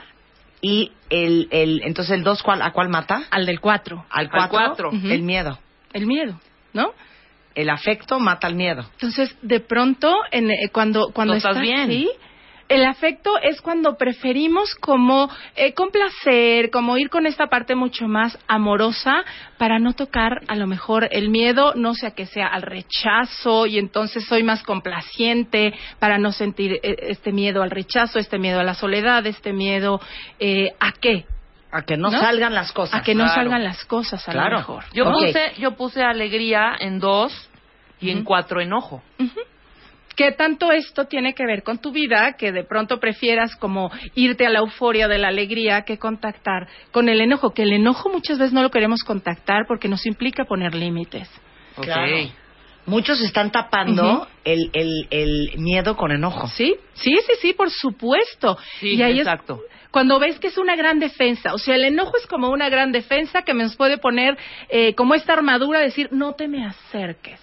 [0.61, 3.23] Y el, el, entonces el dos, ¿cuál, ¿a cuál mata?
[3.31, 4.05] Al del 4.
[4.09, 4.89] Al Al cuatro, cuatro.
[4.89, 5.07] Ujú.
[5.07, 5.59] el miedo.
[5.91, 6.39] El miedo,
[6.71, 6.93] ¿no?
[7.53, 8.89] El afecto mata al miedo.
[8.93, 11.81] Entonces, de pronto, en, eh, cuando, cuando estás estás bien.
[11.81, 12.09] así,
[12.69, 18.37] el afecto es cuando preferimos como eh, complacer, como ir con esta parte mucho más
[18.47, 19.23] amorosa
[19.57, 23.77] para no tocar a lo mejor el miedo, no sea que sea al rechazo y
[23.77, 28.63] entonces soy más complaciente para no sentir eh, este miedo al rechazo, este miedo a
[28.63, 29.99] la soledad, este miedo
[30.39, 31.25] eh, a qué,
[31.71, 32.19] A que no, ¿No?
[32.19, 33.01] salgan las cosas.
[33.01, 33.41] a que no claro.
[33.41, 34.51] salgan las cosas a Claro.
[34.51, 34.83] lo mejor.
[34.93, 37.49] Yo puse, yo puse alegría en dos
[37.99, 39.01] y en cuatro enojo.
[40.15, 44.45] ¿Qué tanto esto tiene que ver con tu vida que de pronto prefieras como irte
[44.45, 47.53] a la euforia de la alegría que contactar con el enojo?
[47.53, 51.29] Que el enojo muchas veces no lo queremos contactar porque nos implica poner límites.
[51.75, 52.15] Claro.
[52.85, 56.47] Muchos están tapando el, el, el miedo con enojo.
[56.47, 56.75] ¿Sí?
[56.93, 58.57] Sí, sí, sí, por supuesto.
[58.79, 59.61] Sí, y ahí exacto.
[59.65, 61.53] es cuando ves que es una gran defensa.
[61.53, 64.37] O sea, el enojo es como una gran defensa que nos puede poner
[64.69, 67.39] eh, como esta armadura, decir, no te me acerques.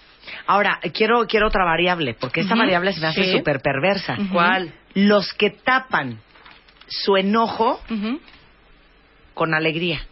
[0.47, 3.31] Ahora, quiero, quiero otra variable, porque esa variable se me hace Sí.
[3.37, 4.17] súper perversa.
[4.31, 4.71] ¿Cuál?
[4.93, 6.19] Los que tapan
[6.87, 7.81] su enojo
[9.33, 10.05] con alegría.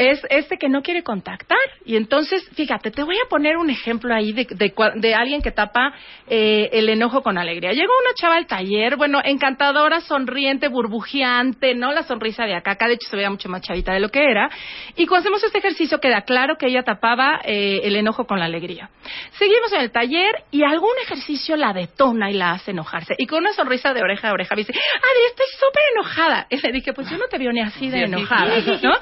[0.00, 1.58] Es este que no quiere contactar.
[1.84, 5.50] Y entonces, fíjate, te voy a poner un ejemplo ahí de, de, de alguien que
[5.50, 5.92] tapa
[6.26, 7.72] eh, el enojo con alegría.
[7.72, 11.92] Llegó una chava al taller, bueno, encantadora, sonriente, burbujeante, ¿no?
[11.92, 14.24] La sonrisa de acá, acá de hecho se veía mucho más chavita de lo que
[14.24, 14.48] era.
[14.96, 18.46] Y cuando hacemos este ejercicio queda claro que ella tapaba eh, el enojo con la
[18.46, 18.88] alegría.
[19.32, 23.14] Seguimos en el taller y algún ejercicio la detona y la hace enojarse.
[23.18, 26.46] Y con una sonrisa de oreja a oreja me dice, Adri, estoy súper enojada.
[26.48, 28.94] Y le dije, pues yo no te veo ni así de enojada, ¿no?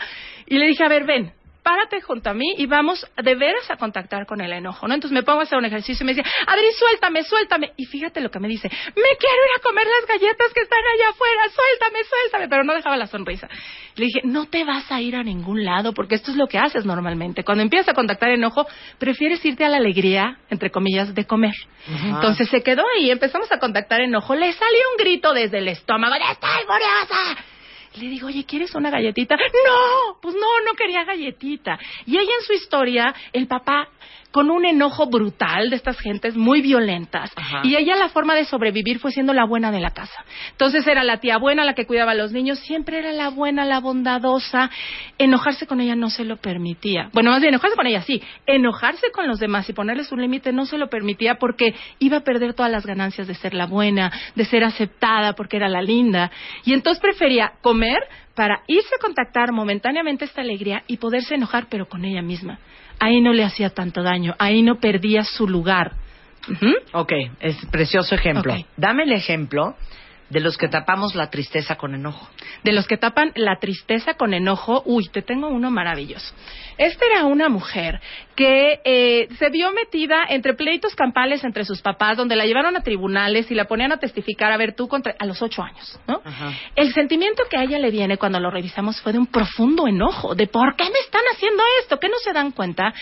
[0.48, 1.32] Y le dije, a ver, ven,
[1.68, 4.94] párate junto a mí y vamos de veras a contactar con el enojo, ¿no?
[4.94, 7.72] Entonces me pongo a hacer un ejercicio y me dice, Adri, suéltame, suéltame.
[7.76, 10.78] Y fíjate lo que me dice, me quiero ir a comer las galletas que están
[10.78, 12.48] allá afuera, suéltame, suéltame.
[12.48, 13.48] Pero no dejaba la sonrisa.
[13.96, 16.56] Le dije, no te vas a ir a ningún lado porque esto es lo que
[16.56, 17.44] haces normalmente.
[17.44, 18.66] Cuando empiezas a contactar enojo,
[18.98, 21.54] prefieres irte a la alegría, entre comillas, de comer.
[22.02, 26.14] Entonces se quedó ahí, empezamos a contactar enojo, le salió un grito desde el estómago,
[26.18, 27.57] ¡ya estoy furiosa!
[27.98, 29.36] Le digo, oye, ¿quieres una galletita?
[29.36, 31.78] No, pues no, no quería galletita.
[32.06, 33.88] Y ella en su historia, el papá
[34.30, 37.30] con un enojo brutal de estas gentes muy violentas.
[37.34, 37.62] Ajá.
[37.64, 40.24] Y ella la forma de sobrevivir fue siendo la buena de la casa.
[40.50, 43.64] Entonces era la tía buena la que cuidaba a los niños, siempre era la buena,
[43.64, 44.70] la bondadosa.
[45.16, 47.10] Enojarse con ella no se lo permitía.
[47.12, 50.52] Bueno, más bien enojarse con ella sí, enojarse con los demás y ponerles un límite
[50.52, 54.12] no se lo permitía porque iba a perder todas las ganancias de ser la buena,
[54.34, 56.30] de ser aceptada porque era la linda.
[56.64, 57.98] Y entonces prefería comer
[58.38, 62.60] para irse a contactar momentáneamente esta alegría y poderse enojar pero con ella misma.
[63.00, 65.94] Ahí no le hacía tanto daño, ahí no perdía su lugar.
[66.48, 66.72] Ujú.
[66.92, 68.54] Ok, es precioso ejemplo.
[68.76, 69.74] Dame el ejemplo
[70.30, 72.28] de los que tapamos la tristeza con enojo.
[72.64, 76.34] de los que tapan la tristeza con enojo, uy, te tengo uno maravilloso.
[76.76, 78.00] Esta era una mujer
[78.34, 82.82] que eh, se vio metida entre pleitos campales entre sus papás, donde la llevaron a
[82.82, 86.22] tribunales y la ponían a testificar, a ver tú, contra, a los ocho años, ¿no?
[86.76, 90.34] El sentimiento que a ella le viene cuando lo revisamos fue de un profundo enojo,
[90.34, 92.92] de por qué me están haciendo esto, que no se dan cuenta,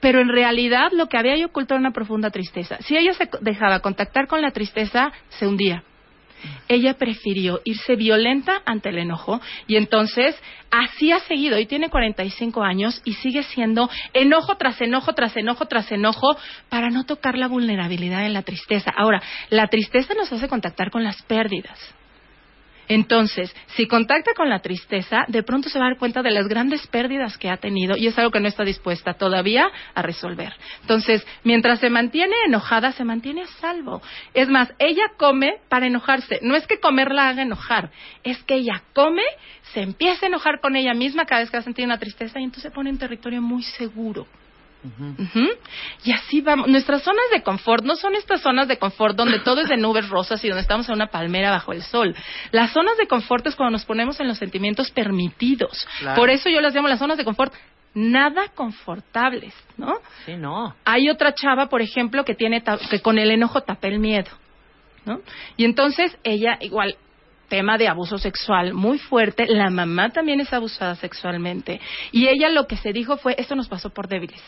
[0.00, 2.78] pero en realidad lo que había ahí oculto era una profunda tristeza.
[2.80, 5.82] Si ella se dejaba contactar con la tristeza, se hundía
[6.68, 10.34] ella prefirió irse violenta ante el enojo y entonces
[10.70, 15.66] así ha seguido y tiene 45 años y sigue siendo enojo tras enojo tras enojo
[15.66, 16.36] tras enojo
[16.68, 18.90] para no tocar la vulnerabilidad en la tristeza.
[18.96, 21.78] Ahora, la tristeza nos hace contactar con las pérdidas.
[22.88, 26.48] Entonces, si contacta con la tristeza, de pronto se va a dar cuenta de las
[26.48, 30.52] grandes pérdidas que ha tenido y es algo que no está dispuesta todavía a resolver.
[30.82, 34.02] Entonces, mientras se mantiene enojada, se mantiene a salvo.
[34.34, 36.38] Es más, ella come para enojarse.
[36.42, 37.90] No es que comer la haga enojar,
[38.22, 39.22] es que ella come,
[39.72, 42.40] se empieza a enojar con ella misma cada vez que va a sentir una tristeza
[42.40, 44.26] y entonces se pone en territorio muy seguro.
[46.04, 46.68] Y así vamos.
[46.68, 50.08] Nuestras zonas de confort no son estas zonas de confort donde todo es de nubes
[50.08, 52.14] rosas y donde estamos en una palmera bajo el sol.
[52.52, 55.86] Las zonas de confort es cuando nos ponemos en los sentimientos permitidos.
[55.98, 56.20] Claro.
[56.20, 57.54] Por eso yo las llamo las zonas de confort
[57.96, 60.00] nada confortables, ¿no?
[60.26, 60.76] Sí, no.
[60.84, 64.30] Hay otra chava, por ejemplo, que tiene que con el enojo tapa el miedo,
[65.06, 65.20] ¿no?
[65.56, 66.96] Y entonces ella igual
[67.48, 71.80] tema de abuso sexual muy fuerte, la mamá también es abusada sexualmente
[72.12, 74.42] y ella lo que se dijo fue esto nos pasó por débiles.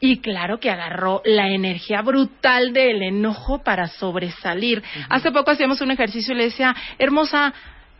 [0.00, 4.82] Y claro que agarró la energía brutal del enojo para sobresalir.
[5.08, 7.54] Hace poco hacíamos un ejercicio y le decía, hermosa,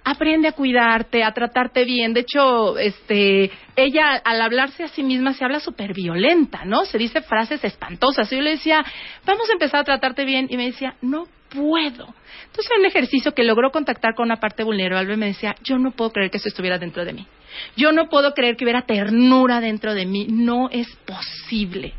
[0.05, 2.13] aprende a cuidarte, a tratarte bien.
[2.13, 6.85] De hecho, este, ella al hablarse a sí misma se habla súper violenta, ¿no?
[6.85, 8.31] Se dice frases espantosas.
[8.31, 8.85] Y yo le decía,
[9.25, 10.47] vamos a empezar a tratarte bien.
[10.51, 12.15] Y me decía, no puedo.
[12.47, 15.93] Entonces, en un ejercicio que logró contactar con una parte vulnerable, me decía, yo no
[15.93, 17.27] puedo creer que eso estuviera dentro de mí.
[17.77, 20.27] Yo no puedo creer que hubiera ternura dentro de mí.
[20.29, 21.95] No es posible.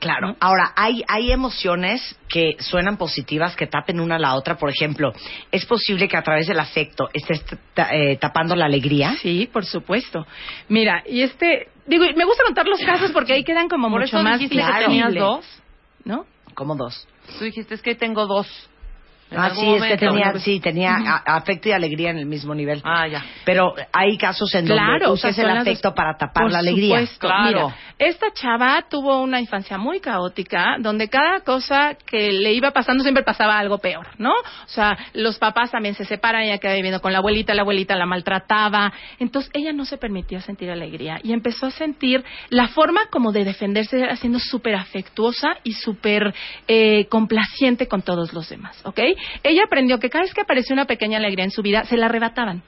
[0.00, 0.36] Claro.
[0.38, 4.56] Ahora, hay, hay emociones que suenan positivas que tapen una a la otra.
[4.56, 5.12] Por ejemplo,
[5.50, 9.16] ¿es posible que a través del afecto estés ta- eh, tapando la alegría?
[9.20, 10.24] Sí, por supuesto.
[10.68, 14.16] Mira, y este, digo, me gusta contar los casos porque ahí quedan como Por mucho
[14.18, 15.44] eso más dijiste que tenías dos.
[16.04, 16.26] ¿no?
[16.54, 17.08] ¿Cómo dos?
[17.38, 18.46] Tú dijiste es que tengo dos.
[19.36, 20.32] Ah, sí, es que momento.
[20.32, 22.80] tenía, sí, tenía a- afecto y alegría en el mismo nivel.
[22.84, 23.24] Ah, ya.
[23.44, 27.00] Pero hay casos en donde usas el afecto dos- para tapar Por la alegría.
[27.00, 27.26] supuesto.
[27.28, 27.44] Claro.
[27.68, 33.02] Mira, esta chava tuvo una infancia muy caótica, donde cada cosa que le iba pasando
[33.02, 34.30] siempre pasaba algo peor, ¿no?
[34.30, 37.96] O sea, los papás también se separan, ella quedaba viviendo con la abuelita, la abuelita
[37.96, 38.92] la maltrataba.
[39.18, 43.44] Entonces, ella no se permitía sentir alegría y empezó a sentir la forma como de
[43.44, 46.32] defenderse era siendo súper afectuosa y súper
[46.66, 49.00] eh, complaciente con todos los demás, ¿ok?
[49.42, 52.06] Ella aprendió que cada vez que apareció una pequeña alegría en su vida, se la
[52.06, 52.62] arrebataban.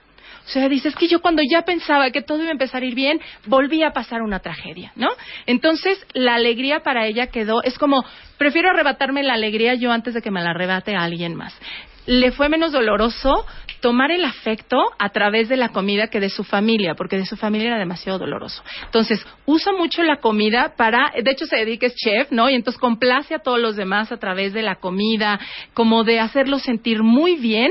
[0.46, 2.94] O sea, dices que yo cuando ya pensaba que todo iba a empezar a ir
[2.94, 5.10] bien, volví a pasar una tragedia, ¿no?
[5.46, 8.04] Entonces, la alegría para ella quedó, es como,
[8.38, 11.54] prefiero arrebatarme la alegría yo antes de que me la arrebate a alguien más.
[12.10, 13.46] Le fue menos doloroso
[13.80, 17.36] tomar el afecto a través de la comida que de su familia, porque de su
[17.36, 18.64] familia era demasiado doloroso.
[18.84, 22.50] Entonces, usa mucho la comida para, de hecho se dedica es chef, ¿no?
[22.50, 25.38] Y entonces complace a todos los demás a través de la comida,
[25.72, 27.70] como de hacerlos sentir muy bien,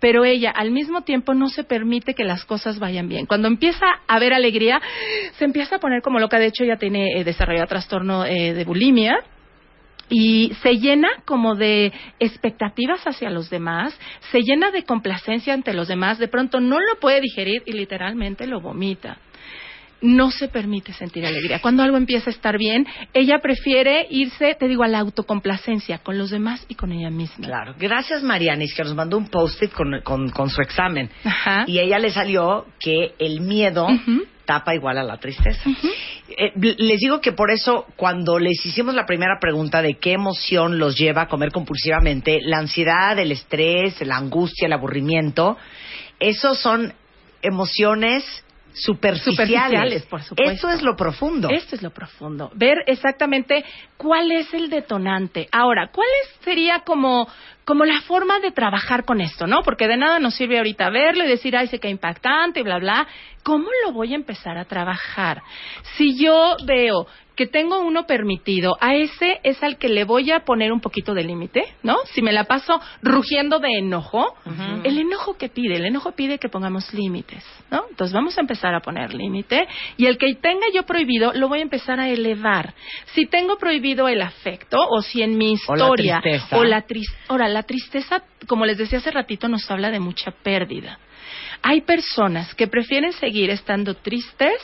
[0.00, 3.24] pero ella al mismo tiempo no se permite que las cosas vayan bien.
[3.24, 4.82] Cuando empieza a haber alegría,
[5.38, 6.38] se empieza a poner como loca.
[6.38, 9.16] De hecho, ella tiene eh, desarrollado trastorno eh, de bulimia
[10.08, 13.98] y se llena como de expectativas hacia los demás,
[14.30, 18.46] se llena de complacencia ante los demás, de pronto no lo puede digerir y literalmente
[18.46, 19.18] lo vomita.
[20.00, 21.60] No se permite sentir alegría.
[21.60, 26.16] Cuando algo empieza a estar bien, ella prefiere irse, te digo, a la autocomplacencia con
[26.16, 27.44] los demás y con ella misma.
[27.44, 27.74] Claro.
[27.76, 31.10] Gracias, Marianis, que nos mandó un post-it con, con, con su examen.
[31.24, 31.64] Ajá.
[31.66, 33.88] Y a ella le salió que el miedo
[34.48, 35.60] tapa igual a la tristeza.
[36.30, 40.78] Eh, les digo que por eso, cuando les hicimos la primera pregunta de qué emoción
[40.78, 45.58] los lleva a comer compulsivamente, la ansiedad, el estrés, la angustia, el aburrimiento,
[46.18, 46.94] esos son
[47.42, 48.24] emociones
[48.80, 49.24] superficiales.
[49.24, 50.52] Superficiales, por supuesto.
[50.52, 51.48] Eso es lo profundo.
[51.50, 52.50] Esto es lo profundo.
[52.54, 53.64] Ver exactamente
[53.96, 55.48] cuál es el detonante.
[55.52, 57.28] Ahora, ¿cuál es- sería como,
[57.64, 59.62] como la forma de trabajar con esto, no?
[59.62, 62.78] Porque de nada nos sirve ahorita verlo y decir, ay, sé que impactante y bla,
[62.78, 63.06] bla.
[63.42, 65.42] ¿Cómo lo voy a empezar a trabajar?
[65.96, 67.06] Si yo veo
[67.38, 71.14] que tengo uno permitido, a ese es al que le voy a poner un poquito
[71.14, 71.96] de límite, ¿no?
[72.12, 74.34] Si me la paso rugiendo de enojo,
[74.82, 77.84] el enojo que pide, el enojo pide que pongamos límites, ¿no?
[77.90, 81.60] Entonces vamos a empezar a poner límite y el que tenga yo prohibido lo voy
[81.60, 82.74] a empezar a elevar.
[83.14, 86.58] Si tengo prohibido el afecto o si en mi O la historia tristeza.
[86.58, 90.32] o la tris- ahora la tristeza, como les decía hace ratito, nos habla de mucha
[90.32, 90.98] pérdida.
[91.62, 94.54] Hay personas que prefieren seguir estando tristes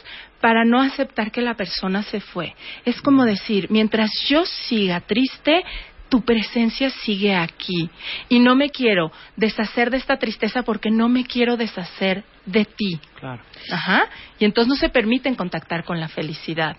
[0.41, 2.55] para no aceptar que la persona se fue.
[2.85, 5.65] Es como decir, mientras yo siga triste,
[6.09, 7.91] tu presencia sigue aquí.
[8.29, 13.01] Y no me quiero deshacer de esta tristeza porque no me quiero deshacer de ti.
[13.19, 13.43] Claro.
[13.71, 14.09] Ajá.
[14.39, 16.77] Y entonces no se permiten contactar con la felicidad.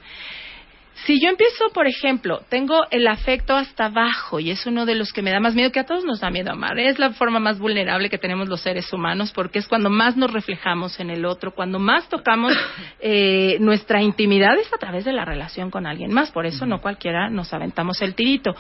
[1.04, 5.12] Si yo empiezo, por ejemplo, tengo el afecto hasta abajo y es uno de los
[5.12, 6.80] que me da más miedo, que a todos nos da miedo amar.
[6.80, 10.32] Es la forma más vulnerable que tenemos los seres humanos porque es cuando más nos
[10.32, 12.54] reflejamos en el otro, cuando más tocamos
[13.02, 16.32] eh, nuestra intimidad es a través de la relación con alguien más.
[16.32, 18.56] Por eso no cualquiera nos aventamos el tirito.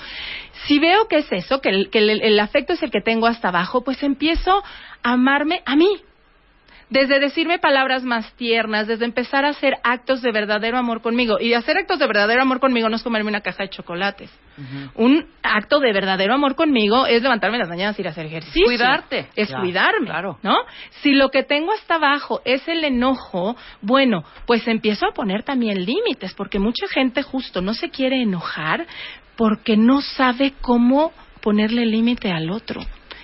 [0.66, 3.28] Si veo que es eso, que el, que el- el afecto es el que tengo
[3.28, 4.62] hasta abajo, pues empiezo
[5.04, 5.88] a amarme a mí,
[6.90, 11.40] desde decirme palabras más tiernas, desde empezar a hacer actos de verdadero amor conmigo.
[11.40, 14.32] Y hacer actos de verdadero amor conmigo no es comerme una caja de chocolates.
[14.96, 18.66] Un acto de verdadero amor conmigo es levantarme las mañanas y ir a hacer ejercicio.
[18.66, 19.28] Cuidarte.
[19.36, 20.10] Es Claro, cuidarme,
[20.44, 20.56] ¿no?
[21.02, 25.86] Si lo que tengo hasta abajo es el enojo, bueno, pues empiezo a poner también
[25.86, 28.86] límites, porque mucha gente justo no se quiere enojar
[29.36, 31.12] porque no sabe cómo
[31.42, 32.82] ponerle límite al otro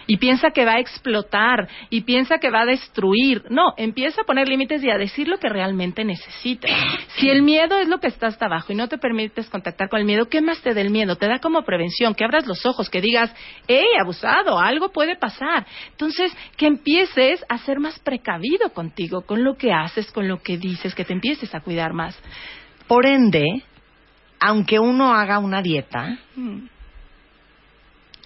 [0.07, 3.43] y piensa que va a explotar y piensa que va a destruir.
[3.49, 6.67] No, empieza a poner límites y a decir lo que realmente necesita.
[7.17, 9.99] Si el miedo es lo que está hasta abajo y no te permites contactar con
[9.99, 11.15] el miedo, ¿qué más te da el miedo?
[11.15, 13.33] Te da como prevención, que abras los ojos, que digas,
[13.67, 15.65] hey, abusado, algo puede pasar.
[15.91, 20.57] Entonces, que empieces a ser más precavido contigo, con lo que haces, con lo que
[20.57, 22.17] dices, que te empieces a cuidar más.
[22.87, 23.63] Por ende,
[24.39, 26.67] aunque uno haga una dieta, Mm,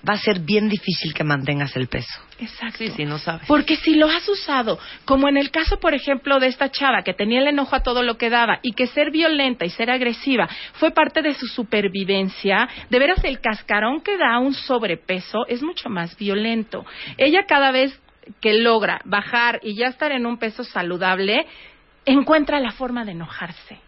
[0.08, 2.20] va a ser bien difícil que mantengas el peso.
[2.40, 2.78] Exacto.
[2.78, 3.48] Sí, sí, no sabes.
[3.48, 7.14] Porque si lo has usado, como en el caso, por ejemplo, de esta chava que
[7.14, 10.48] tenía el enojo a todo lo que daba y que ser violenta y ser agresiva
[10.74, 15.90] fue parte de su supervivencia, de veras el cascarón que da un sobrepeso es mucho
[15.90, 16.86] más violento.
[17.18, 18.00] Ella cada vez
[18.42, 21.46] que logra bajar y ya estar en un peso saludable,
[22.06, 23.85] encuentra la forma de enojarse.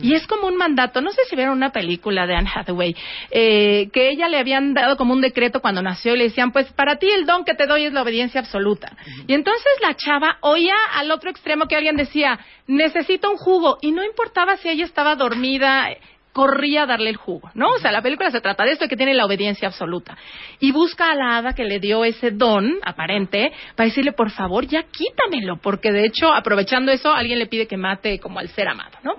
[0.00, 2.94] Y es como un mandato, no sé si vieron una película de Anne Hathaway,
[3.30, 6.70] eh, que ella le habían dado como un decreto cuando nació y le decían, pues
[6.72, 8.96] para ti el don que te doy es la obediencia absoluta.
[9.26, 13.92] Y entonces la chava oía al otro extremo que alguien decía, necesito un jugo, y
[13.92, 15.88] no importaba si ella estaba dormida,
[16.32, 17.68] corría a darle el jugo, ¿no?
[17.70, 20.16] O sea, la película se trata de esto, de que tiene la obediencia absoluta.
[20.60, 24.66] Y busca a la hada que le dio ese don aparente para decirle, por favor,
[24.66, 28.68] ya quítamelo, porque de hecho, aprovechando eso, alguien le pide que mate como al ser
[28.68, 29.14] amado, ¿no?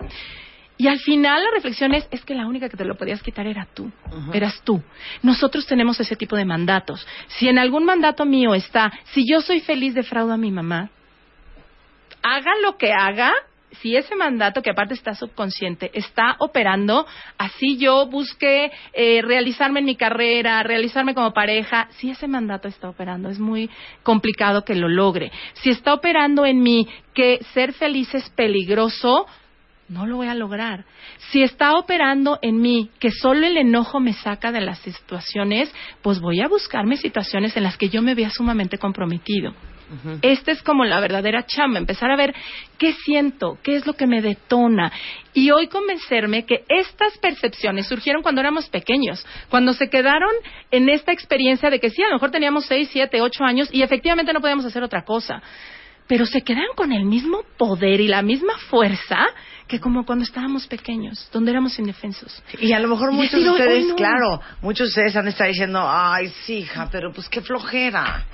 [0.82, 3.46] Y al final la reflexión es, es que la única que te lo podías quitar
[3.46, 3.92] era tú,
[4.34, 4.82] eras tú.
[5.22, 7.06] Nosotros tenemos ese tipo de mandatos.
[7.28, 10.90] Si en algún mandato mío está, si yo soy feliz defraudo a mi mamá,
[12.24, 13.32] haga lo que haga,
[13.74, 17.06] si ese mandato, que aparte está subconsciente, está operando,
[17.38, 22.90] así yo busque eh, realizarme en mi carrera, realizarme como pareja, si ese mandato está
[22.90, 23.70] operando, es muy
[24.02, 25.32] complicado que lo logre.
[25.54, 29.28] Si está operando en mí que ser feliz es peligroso,
[29.92, 30.86] no lo voy a lograr.
[31.32, 36.20] Si está operando en mí que solo el enojo me saca de las situaciones, pues
[36.22, 39.54] voy a buscarme situaciones en las que yo me vea sumamente comprometido.
[40.22, 42.34] Esta es como la verdadera chamba, empezar a ver
[42.78, 44.90] qué siento, qué es lo que me detona.
[45.34, 50.32] Y hoy convencerme que estas percepciones surgieron cuando éramos pequeños, cuando se quedaron
[50.72, 53.82] en esta experiencia de que sí, a lo mejor teníamos 6, 7, 8 años y
[53.82, 55.42] efectivamente no podíamos hacer otra cosa.
[56.08, 59.28] Pero se quedaron con el mismo poder y la misma fuerza
[59.72, 62.44] que como cuando estábamos pequeños, donde éramos indefensos.
[62.60, 63.96] Y a lo mejor muchos de "Hoy- ustedes, hoy no".
[63.96, 68.26] claro, muchos de ustedes han estado diciendo, ay, sí, hija, pero pues qué flojera.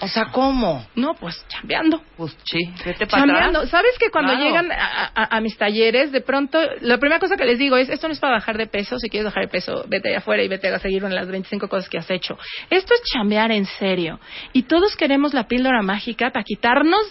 [0.00, 0.86] O sea, ¿cómo?
[0.94, 2.00] No, pues chambeando.
[2.16, 3.58] Pues sí, vete para Chambeando.
[3.58, 3.70] atrás.
[3.70, 4.46] ¿Sabes que cuando Claro.
[4.46, 7.88] llegan a, a- a mis talleres, de pronto, la primera cosa que les digo es,
[7.88, 10.42] esto no es para bajar de peso, si quieres bajar de peso, vete allá afuera
[10.44, 12.38] y vete a seguir en las 25 cosas que has hecho.
[12.70, 14.20] Esto es chambear en serio.
[14.52, 17.02] Y todos queremos la píldora mágica para quitarnos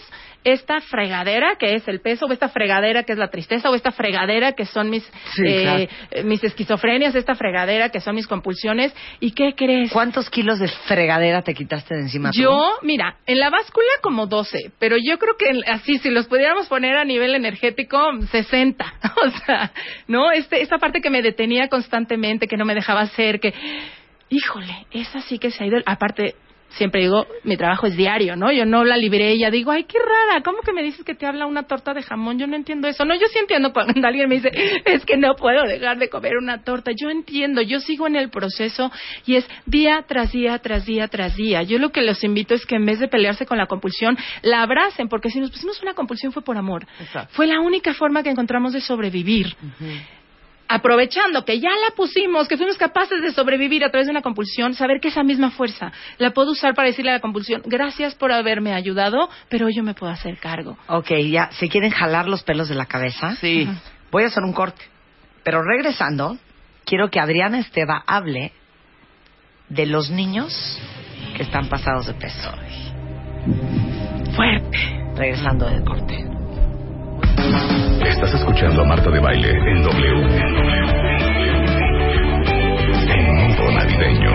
[0.46, 3.90] esta fregadera que es el peso, o esta fregadera que es la tristeza, o esta
[3.90, 5.02] fregadera que son mis,
[5.34, 6.28] Sí, eh, claro.
[6.28, 8.94] mis esquizofrenias, esta fregadera que son mis compulsiones.
[9.18, 9.90] ¿Y qué crees?
[9.90, 12.38] ¿Cuántos kilos de fregadera te quitaste de encima tú?
[12.40, 16.68] Yo, mira, en la báscula como 12, pero yo creo que así, si los pudiéramos
[16.68, 17.98] poner a nivel energético,
[18.30, 18.84] 60.
[19.26, 19.72] O sea,
[20.06, 20.30] ¿no?
[20.30, 23.52] Este, esta parte que me detenía constantemente, que no me dejaba hacer, que,
[24.28, 25.78] híjole, esa sí que se ha ido.
[25.86, 26.34] Aparte,
[26.76, 28.52] siempre digo, mi trabajo es diario, ¿no?
[28.52, 31.26] Yo no la libré ya digo, ay, qué rara, ¿cómo que me dices que te
[31.26, 32.38] habla una torta de jamón?
[32.38, 33.04] Yo no entiendo eso.
[33.04, 34.50] No, yo sí entiendo cuando alguien me dice,
[34.84, 36.92] es que no puedo dejar de comer una torta.
[36.94, 38.90] Yo entiendo, yo sigo en el proceso
[39.24, 41.62] y es día tras día, tras día, tras día.
[41.62, 44.62] Yo lo que los invito es que en vez de pelearse con la compulsión, la
[44.62, 46.86] abracen, porque si nos pusimos una compulsión fue por amor.
[47.30, 49.56] Fue la única forma que encontramos de sobrevivir
[50.68, 54.74] aprovechando que ya la pusimos, que fuimos capaces de sobrevivir a través de una compulsión,
[54.74, 58.32] saber que esa misma fuerza la puedo usar para decirle a la compulsión, gracias por
[58.32, 60.76] haberme ayudado, pero yo me puedo hacer cargo.
[60.88, 63.36] Ok, ya, ¿se quieren jalar los pelos de la cabeza?
[63.36, 63.68] Sí.
[64.10, 64.84] Voy a hacer un corte.
[65.42, 66.38] Pero regresando,
[66.84, 68.52] quiero que Adriana Esteva hable
[69.68, 70.78] de los niños
[71.36, 72.50] que están pasados de peso.
[74.34, 74.78] Fuerte.
[75.14, 76.35] Regresando del corte.
[77.46, 80.26] Estás escuchando a Marta de Baile en W.
[83.08, 84.32] En modo navideño.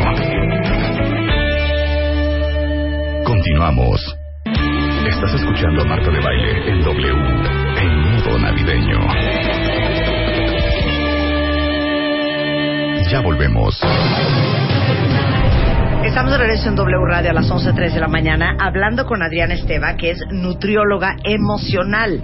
[3.26, 4.18] Continuamos.
[5.08, 7.10] Estás escuchando a Marta de Baile en W.
[7.82, 9.00] En modo navideño.
[13.12, 13.82] Ya volvemos.
[16.06, 19.54] Estamos de regreso en W Radio a las 11.03 de la mañana hablando con Adriana
[19.54, 22.22] Esteva, que es nutrióloga emocional,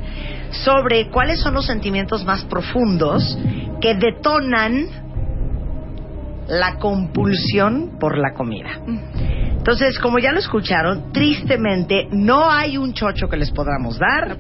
[0.52, 3.38] sobre cuáles son los sentimientos más profundos
[3.82, 4.88] que detonan
[6.48, 8.70] la compulsión por la comida.
[9.58, 14.38] Entonces, como ya lo escucharon, tristemente no hay un chocho que les podamos dar.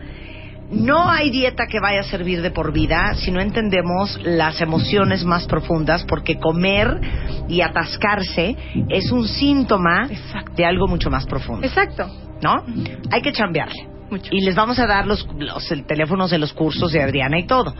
[0.69, 5.23] No hay dieta que vaya a servir de por vida si no entendemos las emociones
[5.23, 6.99] más profundas, porque comer
[7.47, 8.55] y atascarse
[8.89, 10.09] es un síntoma
[10.55, 11.65] de algo mucho más profundo.
[11.65, 12.09] Exacto.
[12.41, 12.63] ¿No?
[13.11, 13.96] Hay que chambearle.
[14.31, 17.45] Y les vamos a dar los, los el- teléfonos de los cursos de Adriana y
[17.47, 17.75] todo.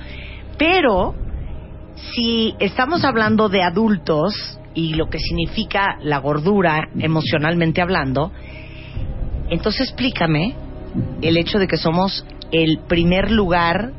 [0.58, 1.16] Pero
[2.14, 8.32] si estamos hablando de adultos y lo que significa la gordura emocionalmente hablando,
[9.50, 10.56] entonces explícame
[11.22, 13.92] el hecho de que somos el primer lugar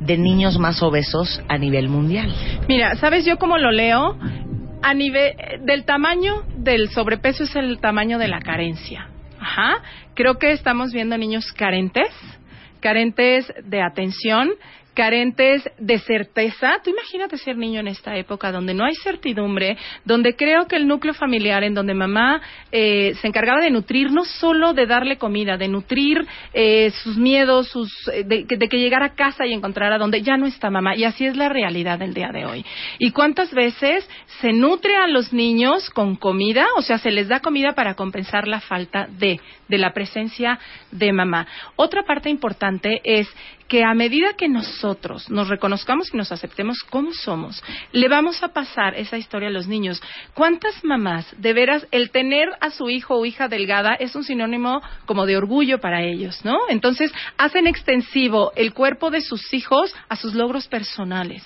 [0.00, 2.32] de niños más obesos a nivel mundial.
[2.68, 4.16] Mira, ¿sabes yo cómo lo leo?
[4.82, 5.32] A nivel
[5.64, 9.08] del tamaño del sobrepeso es el tamaño de la carencia.
[9.44, 9.82] Ajá.
[10.14, 12.08] Creo que estamos viendo niños carentes,
[12.80, 14.50] carentes de atención,
[14.94, 16.80] carentes de certeza.
[16.82, 20.86] Tú imagínate ser niño en esta época donde no hay certidumbre, donde creo que el
[20.86, 22.40] núcleo familiar, en donde mamá
[22.72, 27.68] eh, se encargaba de nutrir, no solo de darle comida, de nutrir eh, sus miedos,
[27.68, 30.70] sus, eh, de, que- de que llegara a casa y encontrara donde ya no está
[30.70, 30.96] mamá.
[30.96, 32.64] Y así es la realidad del día de hoy.
[32.98, 34.08] ¿Y cuántas veces
[34.40, 36.66] se nutre a los niños con comida?
[36.76, 40.58] O sea, se les da comida para compensar la falta de, de la presencia
[40.90, 41.46] de mamá.
[41.76, 43.28] Otra parte importante es
[43.68, 47.62] que a medida que nosotros nos reconozcamos y nos aceptemos como somos,
[47.92, 50.02] le vamos a pasar esa historia a los niños.
[50.34, 54.82] ¿Cuántas mamás, de veras, el tener a su hijo o hija delgada es un sinónimo
[55.06, 56.58] como de orgullo para ellos, ¿no?
[56.68, 61.44] Entonces, hacen extensivo el cuerpo de sus hijos a sus logros personales.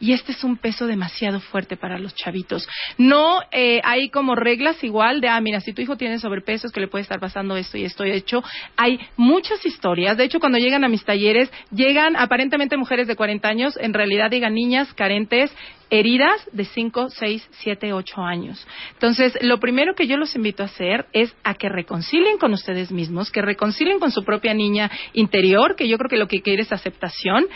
[0.00, 2.68] Y este es un peso demasiado fuerte para los chavitos.
[2.98, 6.72] No eh, hay como reglas igual de, ah, mira, si tu hijo tiene sobrepeso es
[6.72, 8.04] que le puede estar pasando esto y esto.
[8.04, 8.42] De hecho,
[8.76, 10.16] hay muchas historias.
[10.16, 14.30] De hecho, cuando llegan a mis talleres, llegan aparentemente mujeres de 40 años, en realidad
[14.30, 15.54] llegan niñas carentes
[15.90, 18.66] heridas de 5, 6, 7, 8 años.
[18.94, 22.92] Entonces, lo primero que yo los invito a hacer es a que reconcilien con ustedes
[22.92, 26.62] mismos, que reconcilien con su propia niña interior, que yo creo que lo que quiere
[26.62, 27.46] es aceptación.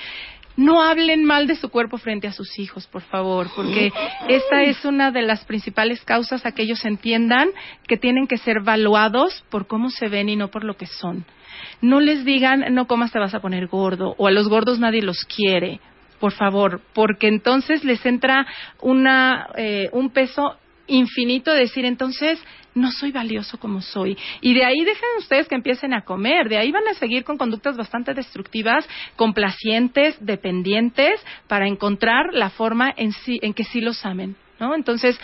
[0.56, 3.92] No hablen mal de su cuerpo frente a sus hijos, por favor, porque
[4.28, 7.48] esta es una de las principales causas a que ellos entiendan
[7.88, 11.24] que tienen que ser valuados por cómo se ven y no por lo que son.
[11.80, 15.02] No les digan, no comas, te vas a poner gordo, o a los gordos nadie
[15.02, 15.80] los quiere,
[16.20, 18.46] por favor, porque entonces les entra
[18.80, 20.56] una, eh, un peso
[20.86, 22.42] infinito de decir, entonces,
[22.74, 24.16] no soy valioso como soy.
[24.40, 27.38] Y de ahí dejen ustedes que empiecen a comer, de ahí van a seguir con
[27.38, 34.04] conductas bastante destructivas, complacientes, dependientes, para encontrar la forma en, sí, en que sí los
[34.04, 34.36] amen.
[34.60, 34.74] ¿no?
[34.74, 35.18] Entonces,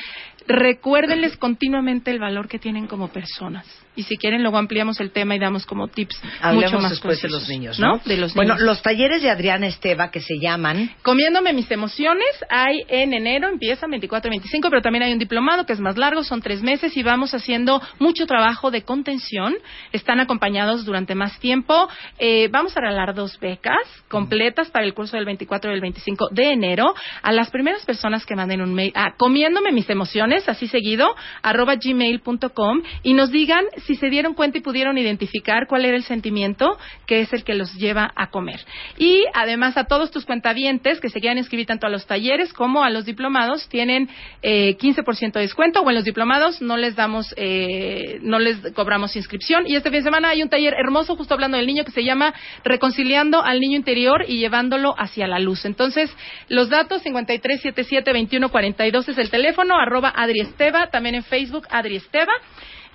[0.51, 3.67] recuérdenles continuamente el valor que tienen como personas.
[3.97, 7.21] Y si quieren, luego ampliamos el tema y damos como tips Hablemos mucho más después
[7.21, 7.97] de los niños, ¿no?
[7.97, 8.01] ¿no?
[8.05, 8.67] De los bueno, niños.
[8.67, 13.87] los talleres de Adriana Esteva que se llaman Comiéndome mis emociones, hay en enero, empieza
[13.89, 16.97] 24 y 25, pero también hay un diplomado que es más largo, son tres meses
[16.97, 19.57] y vamos haciendo mucho trabajo de contención.
[19.93, 21.89] Están acompañados durante más tiempo.
[22.19, 26.29] Eh, vamos a regalar dos becas completas para el curso del 24 y el 25
[26.31, 30.67] de enero a las primeras personas que manden un mail a comiéndome mis emociones, así
[30.67, 35.97] seguido, arroba gmail.com y nos digan si se dieron cuenta y pudieron identificar cuál era
[35.97, 38.61] el sentimiento que es el que los lleva a comer.
[38.99, 42.85] Y además a todos tus cuentavientes que se quieran inscribir tanto a los talleres como
[42.85, 44.09] a los diplomados tienen
[44.43, 49.17] eh, 15% de descuento o en los diplomados no les damos, eh, no les cobramos
[49.17, 49.67] inscripción.
[49.67, 52.05] Y este fin de semana hay un taller hermoso justo hablando del niño que se
[52.05, 52.35] llama
[52.65, 55.65] Reconciliando al niño interior y llevándolo hacia la luz.
[55.65, 56.15] Entonces,
[56.49, 62.33] los datos 53772142 es el teléfono, arroba Adri Esteva, también en Facebook Adri Esteva.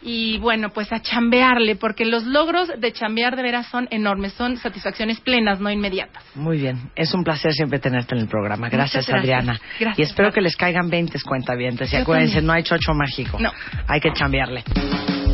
[0.02, 4.56] Y bueno, pues a chambearle, porque los logros de chambear de veras son enormes, son
[4.58, 6.24] satisfacciones plenas, no inmediatas.
[6.36, 8.70] Muy bien, es un placer siempre tenerte en el programa.
[8.70, 9.10] Gracias.
[9.10, 9.60] Adriana.
[9.80, 11.92] Gracias, y espero que les caigan 20 cuentavientes.
[11.92, 12.48] Y acuérdense, también.
[12.48, 13.40] no hay chocho mágico.
[13.40, 13.52] No.
[13.88, 14.64] Hay que chambearle.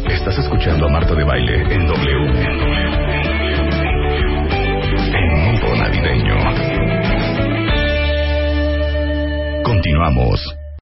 [0.08, 2.72] Estás escuchando a Marta de Baile en W.
[5.14, 6.36] En modo navideño.
[9.64, 10.61] Continuamos.